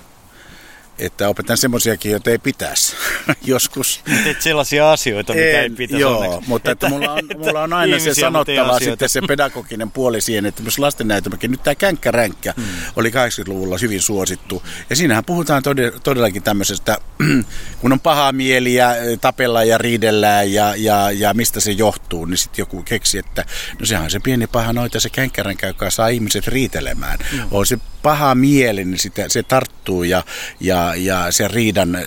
että 0.98 1.28
opetan 1.28 1.56
semmoisiakin, 1.56 2.12
joita 2.12 2.30
ei 2.30 2.38
pitäisi 2.38 2.96
joskus. 3.44 4.00
Teet 4.24 4.42
sellaisia 4.42 4.92
asioita, 4.92 5.32
mitä 5.32 5.60
ei 5.60 5.70
pitäisi 5.70 6.00
Joo, 6.00 6.18
onneksi. 6.18 6.48
mutta 6.48 6.70
että, 6.70 6.88
mulla, 6.88 7.12
on, 7.12 7.20
mulla 7.38 7.62
on 7.62 7.72
aina 7.72 7.98
se 7.98 8.14
sanottava 8.14 8.78
sitten 8.78 9.08
se 9.08 9.20
pedagoginen 9.28 9.90
puoli 9.90 10.20
siihen, 10.20 10.46
että 10.46 10.62
myös 10.62 10.78
lastennäytelmäkin, 10.78 11.50
nyt 11.50 11.62
tämä 11.62 11.74
känkkäränkkä 11.74 12.54
hmm. 12.56 12.64
oli 12.96 13.10
80-luvulla 13.10 13.78
hyvin 13.82 14.02
suosittu. 14.02 14.62
Ja 14.90 14.96
siinähän 14.96 15.24
puhutaan 15.24 15.62
todellakin 16.02 16.42
tämmöisestä, 16.42 16.98
kun 17.80 17.92
on 17.92 18.00
paha 18.00 18.32
mieli 18.32 18.74
ja 18.74 18.88
tapellaan 19.20 19.68
ja 19.68 19.78
riidellään 19.78 20.52
ja, 20.52 20.74
ja, 20.76 21.10
ja 21.10 21.34
mistä 21.34 21.60
se 21.60 21.72
johtuu, 21.72 22.24
niin 22.24 22.38
sitten 22.38 22.62
joku 22.62 22.82
keksi, 22.82 23.18
että 23.18 23.44
no 23.80 23.86
sehän 23.86 24.04
on 24.04 24.10
se 24.10 24.20
pieni 24.20 24.46
paha 24.46 24.72
noita, 24.72 25.00
se 25.00 25.10
känkkäränkkä, 25.10 25.66
joka 25.66 25.90
saa 25.90 26.08
ihmiset 26.08 26.46
riitelemään. 26.46 27.18
Hmm. 27.32 27.48
On 27.50 27.66
se 27.66 27.78
paha 28.08 28.34
mieli, 28.34 28.84
niin 28.84 28.98
sitä, 28.98 29.28
se 29.28 29.42
tarttuu 29.42 30.02
ja, 30.02 30.24
ja, 30.60 30.94
ja 30.96 31.26
se 31.30 31.48
riidan, 31.48 31.98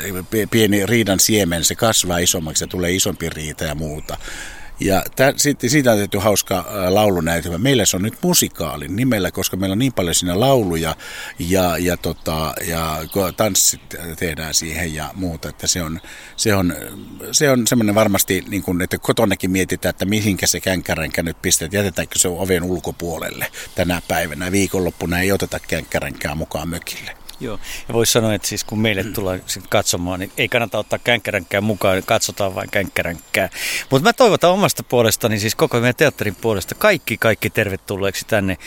pieni 0.52 0.86
riidan 0.86 1.20
siemen, 1.20 1.64
se 1.64 1.76
kasvaa 1.76 2.18
isommaksi 2.18 2.64
ja 2.64 2.68
tulee 2.68 2.92
isompi 2.92 3.30
riita 3.30 3.64
ja 3.64 3.76
muuta. 3.76 4.18
Ja 4.82 5.04
tä, 5.16 5.34
sitten 5.38 5.70
siitä 5.70 5.92
on 5.92 5.98
tehty 5.98 6.18
hauska 6.18 6.66
laulunäytelmä. 6.90 7.58
Meillä 7.58 7.86
se 7.86 7.96
on 7.96 8.02
nyt 8.02 8.18
musikaali 8.22 8.88
nimellä, 8.88 9.32
koska 9.32 9.58
meillä 9.58 9.74
on 9.74 9.80
niin 9.80 9.94
paljon 9.94 10.16
siinä 10.16 10.40
lauluja 10.40 10.96
ja, 11.40 11.78
ja, 11.78 11.98
tota, 11.98 12.54
ja 12.68 12.98
tanssit 13.38 13.82
tehdään 14.20 14.54
siihen 14.54 14.94
ja 14.94 15.10
muuta, 15.14 15.50
että 15.50 15.68
se 15.68 15.84
on, 15.84 16.02
se 16.36 16.56
on, 16.56 16.76
se 17.32 17.52
on 17.52 17.68
semmoinen 17.68 17.96
varmasti, 17.96 18.44
niin 18.48 18.64
kuin, 18.64 18.82
että 18.82 18.98
kotonakin 18.98 19.52
mietitään, 19.52 19.90
että 19.90 20.06
mihinkä 20.06 20.48
se 20.48 20.60
känkkäränkkä 20.60 21.24
nyt 21.24 21.42
pistet, 21.42 21.74
jätetäänkö 21.74 22.20
se 22.20 22.28
oven 22.28 22.64
ulkopuolelle 22.64 23.48
tänä 23.76 24.02
päivänä. 24.08 24.52
Viikonloppuna 24.52 25.20
ei 25.20 25.32
oteta 25.32 25.60
känkkäränkää 25.60 26.36
mukaan 26.36 26.70
mökille. 26.70 27.21
Joo, 27.42 27.60
ja 27.88 27.94
voisi 27.94 28.12
sanoa, 28.12 28.34
että 28.34 28.48
siis 28.48 28.64
kun 28.64 28.80
meille 28.80 29.04
tulee 29.04 29.42
katsomaan, 29.70 30.20
niin 30.20 30.32
ei 30.38 30.50
kannata 30.50 30.78
ottaa 30.78 31.00
känkkäränkkää 31.00 31.62
mukaan, 31.62 31.96
niin 31.96 32.06
katsotaan 32.06 32.56
vain 32.56 32.70
känkkäränkkää. 32.70 33.50
Mutta 33.90 34.10
mä 34.10 34.14
toivotan 34.14 34.52
omasta 34.52 34.84
puolestani, 34.84 35.40
siis 35.40 35.56
koko 35.56 35.80
meidän 35.80 35.96
teatterin 35.96 36.36
puolesta, 36.36 36.76
kaikki 36.76 37.18
kaikki 37.18 37.50
tervetulleeksi 37.50 38.26
tänne 38.28 38.58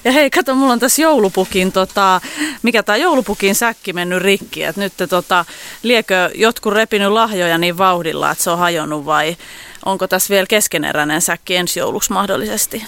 Ja 0.04 0.12
hei, 0.12 0.30
kato, 0.30 0.54
mulla 0.54 0.72
on 0.72 0.78
tässä 0.78 1.02
joulupukin, 1.02 1.72
tota, 1.72 2.20
mikä 2.62 2.82
tämä 2.82 2.96
joulupukin 2.96 3.54
säkki 3.54 3.92
mennyt 3.92 4.22
rikki. 4.22 4.64
Et 4.64 4.76
nyt 4.76 4.92
tota, 5.08 5.44
liekö 5.82 6.30
jotkut 6.34 6.72
repinyt 6.72 7.12
lahjoja 7.12 7.58
niin 7.58 7.78
vauhdilla, 7.78 8.30
että 8.30 8.44
se 8.44 8.50
on 8.50 8.58
hajonnut 8.58 9.06
vai 9.06 9.36
onko 9.84 10.08
tässä 10.08 10.30
vielä 10.30 10.46
keskeneräinen 10.46 11.22
säkki 11.22 11.56
ensi 11.56 11.80
jouluksi 11.80 12.12
mahdollisesti. 12.12 12.84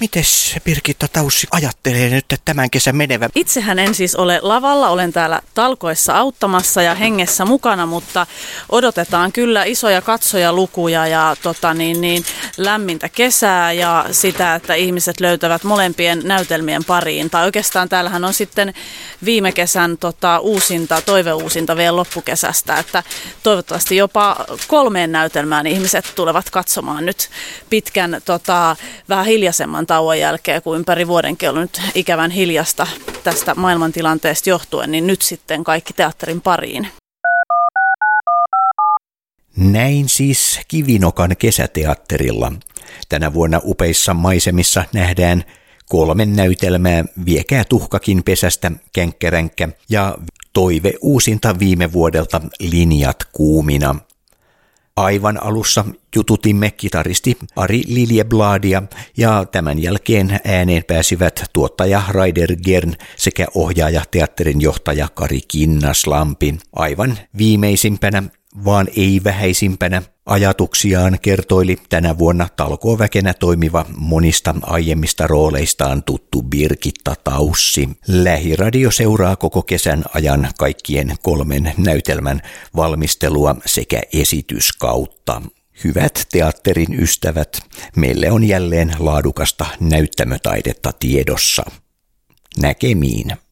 Mites 0.00 0.56
Birgitta 0.64 1.08
Taussi 1.08 1.46
ajattelee 1.50 2.10
nyt 2.10 2.24
että 2.32 2.36
tämän 2.44 2.70
kesän 2.70 2.96
menevä? 2.96 3.28
Itsehän 3.34 3.78
en 3.78 3.94
siis 3.94 4.16
ole 4.16 4.38
lavalla, 4.42 4.88
olen 4.88 5.12
täällä 5.12 5.40
talkoissa 5.54 6.18
auttamassa 6.18 6.82
ja 6.82 6.94
hengessä 6.94 7.44
mukana, 7.44 7.86
mutta 7.86 8.26
odotetaan 8.68 9.32
kyllä 9.32 9.64
isoja 9.64 10.02
katsojalukuja 10.02 11.06
ja 11.06 11.36
tota 11.42 11.74
niin, 11.74 12.00
niin, 12.00 12.24
lämmintä 12.56 13.08
kesää 13.08 13.72
ja 13.72 14.06
sitä, 14.10 14.54
että 14.54 14.74
ihmiset 14.74 15.20
löytävät 15.20 15.64
molempien 15.64 16.20
näytelmien 16.24 16.84
pariin. 16.84 17.30
Tai 17.30 17.44
oikeastaan 17.44 17.88
täällähän 17.88 18.24
on 18.24 18.34
sitten 18.34 18.74
viime 19.24 19.52
kesän 19.52 19.98
tota, 19.98 20.38
uusinta, 20.38 21.02
toiveuusinta 21.06 21.76
vielä 21.76 21.96
loppukesästä, 21.96 22.78
että 22.78 23.02
toivottavasti 23.42 23.96
jopa 23.96 24.36
kolmeen 24.68 25.12
näytelmään 25.12 25.66
ihmiset 25.66 26.12
tulevat 26.14 26.50
katsomaan 26.50 27.06
nyt 27.06 27.28
pitkän 27.70 28.20
tota, 28.24 28.76
vähän 29.08 29.26
hiljaisemman 29.26 29.86
tauon 29.86 30.18
jälkeen, 30.18 30.62
kun 30.62 30.76
ympäri 30.76 31.08
vuodenkin 31.08 31.48
on 31.48 31.54
nyt 31.54 31.80
ikävän 31.94 32.30
hiljasta 32.30 32.86
tästä 33.24 33.54
maailmantilanteesta 33.54 34.50
johtuen, 34.50 34.90
niin 34.90 35.06
nyt 35.06 35.22
sitten 35.22 35.64
kaikki 35.64 35.92
teatterin 35.92 36.40
pariin. 36.40 36.88
Näin 39.56 40.08
siis 40.08 40.60
Kivinokan 40.68 41.36
kesäteatterilla. 41.38 42.52
Tänä 43.08 43.32
vuonna 43.32 43.60
upeissa 43.64 44.14
maisemissa 44.14 44.84
nähdään 44.92 45.44
kolmen 45.88 46.36
näytelmää 46.36 47.04
Viekää 47.24 47.64
tuhkakin 47.64 48.22
pesästä, 48.22 48.72
Känkkäränkkä 48.92 49.68
ja 49.88 50.14
Toive 50.52 50.92
uusinta 51.00 51.58
viime 51.58 51.92
vuodelta 51.92 52.40
Linjat 52.60 53.16
kuumina. 53.32 53.94
Aivan 54.96 55.42
alussa 55.42 55.84
jututimme 56.16 56.70
kitaristi 56.70 57.36
Ari 57.56 57.82
Liljebladia 57.86 58.82
ja 59.16 59.44
tämän 59.52 59.82
jälkeen 59.82 60.40
ääneen 60.44 60.84
pääsivät 60.84 61.44
tuottaja 61.52 62.02
Raider 62.08 62.56
Gern 62.56 62.94
sekä 63.16 63.46
ohjaaja 63.54 64.02
teatterin 64.10 64.60
johtaja 64.60 65.08
Kari 65.14 65.40
Kinnaslampi. 65.48 66.58
Aivan 66.72 67.18
viimeisimpänä 67.38 68.22
vaan 68.64 68.88
ei 68.96 69.20
vähäisimpänä 69.24 70.02
ajatuksiaan 70.26 71.18
kertoili 71.22 71.76
tänä 71.88 72.18
vuonna 72.18 72.48
talkooväkenä 72.56 73.34
toimiva 73.34 73.86
monista 73.96 74.54
aiemmista 74.62 75.26
rooleistaan 75.26 76.02
tuttu 76.02 76.42
Birgitta 76.42 77.14
Taussi. 77.24 77.88
Lähiradio 78.08 78.90
seuraa 78.90 79.36
koko 79.36 79.62
kesän 79.62 80.04
ajan 80.14 80.48
kaikkien 80.58 81.14
kolmen 81.22 81.72
näytelmän 81.76 82.40
valmistelua 82.76 83.56
sekä 83.66 84.02
esityskautta. 84.12 85.42
Hyvät 85.84 86.26
teatterin 86.32 87.00
ystävät, 87.00 87.58
meille 87.96 88.30
on 88.30 88.44
jälleen 88.44 88.92
laadukasta 88.98 89.66
näyttämötaidetta 89.80 90.92
tiedossa. 90.92 91.64
Näkemiin. 92.58 93.43